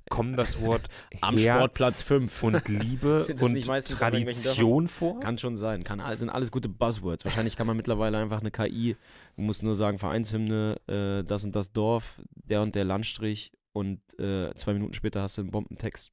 Kommen 0.10 0.36
das 0.36 0.60
Wort 0.60 0.90
Am 1.22 1.38
Herz 1.38 1.56
Sportplatz 1.56 2.04
5. 2.04 2.44
und 2.44 2.68
Liebe 2.68 3.28
es 3.30 3.42
und 3.42 3.62
Tradition 3.64 4.88
vor? 4.88 5.20
Kann 5.20 5.38
schon 5.38 5.56
sein. 5.56 5.84
Kann, 5.84 6.02
sind 6.18 6.30
alles 6.30 6.52
gute 6.52 6.68
Buzzwords. 6.68 7.24
Wahrscheinlich 7.24 7.56
kann 7.56 7.68
man 7.68 7.78
mittlerweile 7.78 8.18
einfach 8.18 8.42
eine 8.42 8.52
KI, 8.52 8.98
du 9.36 9.42
musst 9.42 9.64
nur 9.64 9.76
sagen, 9.76 10.00
Vereinshymne, 10.00 10.78
äh, 10.88 11.24
das 11.24 11.44
und 11.44 11.56
das 11.56 11.72
Dorf, 11.72 12.20
der 12.34 12.62
und 12.62 12.76
der 12.76 12.84
Landstrich 12.84 13.54
und 13.74 14.02
äh, 14.20 14.54
zwei 14.56 14.74
Minuten 14.74 14.94
später 14.94 15.22
hast 15.22 15.38
du 15.38 15.42
einen 15.42 15.52
Bombentext. 15.52 16.12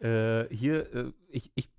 Äh, 0.00 0.44
hier, 0.54 0.94
äh, 0.94 1.12
ich, 1.28 1.52
ich 1.54 1.70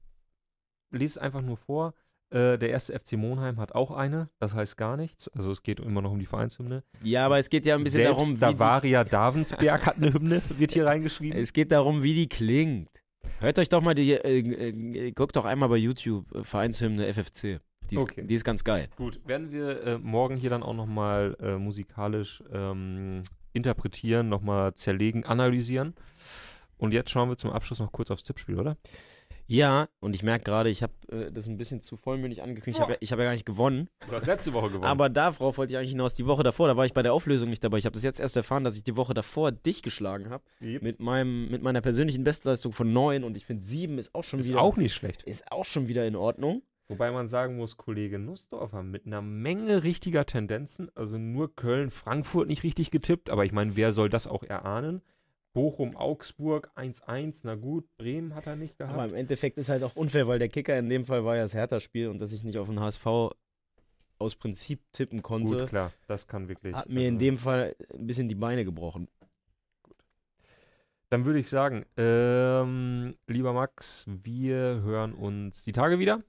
lese 0.91 1.13
es 1.13 1.17
einfach 1.17 1.41
nur 1.41 1.57
vor. 1.57 1.93
Äh, 2.31 2.57
der 2.57 2.69
erste 2.69 2.97
FC 2.97 3.13
Monheim 3.13 3.59
hat 3.59 3.75
auch 3.75 3.91
eine, 3.91 4.29
das 4.39 4.53
heißt 4.53 4.77
gar 4.77 4.95
nichts. 4.95 5.27
Also 5.29 5.51
es 5.51 5.63
geht 5.63 5.79
immer 5.81 6.01
noch 6.01 6.11
um 6.11 6.19
die 6.19 6.25
Vereinshymne. 6.25 6.83
Ja, 7.03 7.25
aber 7.25 7.39
es 7.39 7.49
geht 7.49 7.65
ja 7.65 7.75
ein 7.75 7.83
bisschen 7.83 8.03
Selbst 8.03 8.19
darum, 8.19 8.35
wie 8.35 8.39
Davaria 8.39 9.03
Davensberg 9.03 9.85
hat 9.85 9.97
eine 9.97 10.13
Hymne, 10.13 10.41
wird 10.57 10.71
hier 10.71 10.85
reingeschrieben. 10.87 11.37
es 11.37 11.51
geht 11.51 11.71
darum, 11.71 12.03
wie 12.03 12.13
die 12.13 12.29
klingt. 12.29 12.89
Hört 13.39 13.59
euch 13.59 13.69
doch 13.69 13.81
mal 13.81 13.95
die, 13.95 14.13
äh, 14.13 14.39
äh, 14.39 15.11
guckt 15.11 15.35
doch 15.35 15.45
einmal 15.45 15.67
bei 15.69 15.75
YouTube 15.77 16.33
äh, 16.33 16.43
Vereinshymne 16.43 17.11
FFC. 17.13 17.59
Die 17.89 17.95
ist, 17.95 18.01
Okay. 18.03 18.25
die 18.25 18.35
ist 18.35 18.45
ganz 18.45 18.63
geil. 18.63 18.87
Gut, 18.95 19.19
werden 19.27 19.51
wir 19.51 19.83
äh, 19.83 19.97
morgen 19.97 20.37
hier 20.37 20.49
dann 20.49 20.63
auch 20.63 20.73
nochmal 20.73 21.35
äh, 21.41 21.57
musikalisch 21.57 22.41
ähm, 22.53 23.23
interpretieren, 23.51 24.29
nochmal 24.29 24.73
zerlegen, 24.75 25.25
analysieren. 25.25 25.95
Und 26.77 26.93
jetzt 26.93 27.09
schauen 27.11 27.27
wir 27.29 27.35
zum 27.35 27.51
Abschluss 27.51 27.79
noch 27.79 27.91
kurz 27.91 28.09
aufs 28.09 28.23
Tippspiel, 28.23 28.57
oder? 28.57 28.77
Ja, 29.47 29.89
und 29.99 30.15
ich 30.15 30.23
merke 30.23 30.43
gerade, 30.43 30.69
ich 30.69 30.83
habe 30.83 30.93
äh, 31.09 31.31
das 31.31 31.47
ein 31.47 31.57
bisschen 31.57 31.81
zu 31.81 31.97
vollmündig 31.97 32.41
angekündigt. 32.41 32.77
Ich 32.77 32.81
habe 32.81 32.93
ja, 32.93 32.97
ich 33.01 33.11
hab 33.11 33.19
ja 33.19 33.25
gar 33.25 33.33
nicht 33.33 33.45
gewonnen. 33.45 33.89
Du 34.07 34.13
hast 34.13 34.25
letzte 34.25 34.53
Woche 34.53 34.69
gewonnen. 34.69 34.85
Aber 34.85 35.09
darauf 35.09 35.57
wollte 35.57 35.73
ich 35.73 35.77
eigentlich 35.77 35.91
hinaus. 35.91 36.15
Die 36.15 36.25
Woche 36.25 36.43
davor, 36.43 36.67
da 36.67 36.77
war 36.77 36.85
ich 36.85 36.93
bei 36.93 37.03
der 37.03 37.13
Auflösung 37.13 37.49
nicht 37.49 37.63
dabei. 37.63 37.77
Ich 37.77 37.85
habe 37.85 37.93
das 37.93 38.03
jetzt 38.03 38.19
erst 38.19 38.35
erfahren, 38.35 38.63
dass 38.63 38.75
ich 38.75 38.83
die 38.83 38.95
Woche 38.95 39.13
davor 39.13 39.51
dich 39.51 39.81
geschlagen 39.83 40.29
habe. 40.29 40.43
Yep. 40.61 40.81
Mit, 40.81 40.99
meinem, 40.99 41.49
mit 41.49 41.61
meiner 41.61 41.81
persönlichen 41.81 42.23
Bestleistung 42.23 42.71
von 42.71 42.91
9 42.93 43.23
und 43.23 43.35
ich 43.35 43.45
finde 43.45 43.63
7 43.63 43.97
ist 43.97 44.15
auch 44.15 44.23
schon 44.23 44.39
ist 44.39 44.47
wieder. 44.49 44.61
auch 44.61 44.77
nicht 44.77 44.93
schlecht. 44.93 45.23
ist 45.23 45.51
auch 45.51 45.65
schon 45.65 45.87
wieder 45.87 46.05
in 46.07 46.15
Ordnung. 46.15 46.63
Wobei 46.91 47.09
man 47.09 47.29
sagen 47.29 47.55
muss, 47.55 47.77
Kollege 47.77 48.19
Nussdorfer 48.19 48.83
mit 48.83 49.05
einer 49.05 49.21
Menge 49.21 49.83
richtiger 49.83 50.25
Tendenzen, 50.25 50.91
also 50.93 51.17
nur 51.17 51.55
Köln, 51.55 51.89
Frankfurt 51.89 52.49
nicht 52.49 52.63
richtig 52.63 52.91
getippt, 52.91 53.29
aber 53.29 53.45
ich 53.45 53.53
meine, 53.53 53.77
wer 53.77 53.93
soll 53.93 54.09
das 54.09 54.27
auch 54.27 54.43
erahnen? 54.43 55.01
Bochum, 55.53 55.97
Augsburg 55.97 56.71
1-1, 56.75 57.41
na 57.43 57.55
gut, 57.55 57.85
Bremen 57.97 58.35
hat 58.35 58.47
er 58.47 58.55
nicht 58.55 58.77
gehabt. 58.77 58.93
Aber 58.93 59.05
im 59.05 59.15
Endeffekt 59.15 59.57
ist 59.57 59.69
halt 59.69 59.83
auch 59.83 59.95
unfair, 59.95 60.27
weil 60.27 60.39
der 60.39 60.47
Kicker 60.49 60.77
in 60.77 60.89
dem 60.89 61.05
Fall 61.05 61.25
war 61.25 61.35
ja 61.35 61.43
das 61.43 61.53
Hertha-Spiel 61.53 62.07
und 62.07 62.19
dass 62.19 62.31
ich 62.31 62.43
nicht 62.43 62.57
auf 62.57 62.67
den 62.67 62.79
HSV 62.79 63.05
aus 64.17 64.35
Prinzip 64.35 64.81
tippen 64.93 65.21
konnte, 65.21 65.57
gut, 65.57 65.67
klar, 65.69 65.91
das 66.07 66.27
kann 66.27 66.47
wirklich. 66.47 66.75
hat 66.75 66.89
mir 66.89 67.07
in 67.07 67.15
also- 67.15 67.25
dem 67.25 67.37
Fall 67.37 67.75
ein 67.93 68.07
bisschen 68.07 68.29
die 68.29 68.35
Beine 68.35 68.63
gebrochen. 68.63 69.07
Dann 71.09 71.25
würde 71.25 71.39
ich 71.39 71.49
sagen, 71.49 71.85
ähm, 71.97 73.17
lieber 73.27 73.51
Max, 73.51 74.05
wir 74.07 74.81
hören 74.81 75.13
uns 75.13 75.65
die 75.65 75.73
Tage 75.73 75.99
wieder 75.99 76.23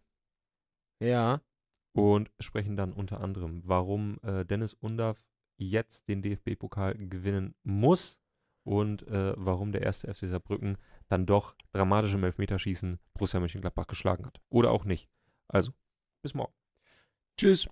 Ja, 1.00 1.40
und 1.92 2.32
sprechen 2.40 2.76
dann 2.76 2.92
unter 2.92 3.20
anderem, 3.20 3.62
warum 3.64 4.18
äh, 4.24 4.44
Dennis 4.44 4.74
Undaff 4.74 5.22
jetzt 5.56 6.08
den 6.08 6.22
DFB-Pokal 6.22 6.94
gewinnen 6.96 7.54
muss 7.62 8.18
und 8.64 9.06
äh, 9.08 9.34
warum 9.36 9.72
der 9.72 9.82
erste 9.82 10.12
FC 10.12 10.28
Saarbrücken 10.28 10.78
dann 11.08 11.26
doch 11.26 11.54
dramatisch 11.72 12.14
im 12.14 12.24
Elfmeterschießen 12.24 12.98
Borussia 13.14 13.40
Mönchengladbach 13.40 13.86
geschlagen 13.86 14.26
hat. 14.26 14.40
Oder 14.48 14.70
auch 14.70 14.84
nicht. 14.84 15.08
Also, 15.48 15.72
bis 16.22 16.34
morgen. 16.34 16.52
Tschüss. 17.36 17.68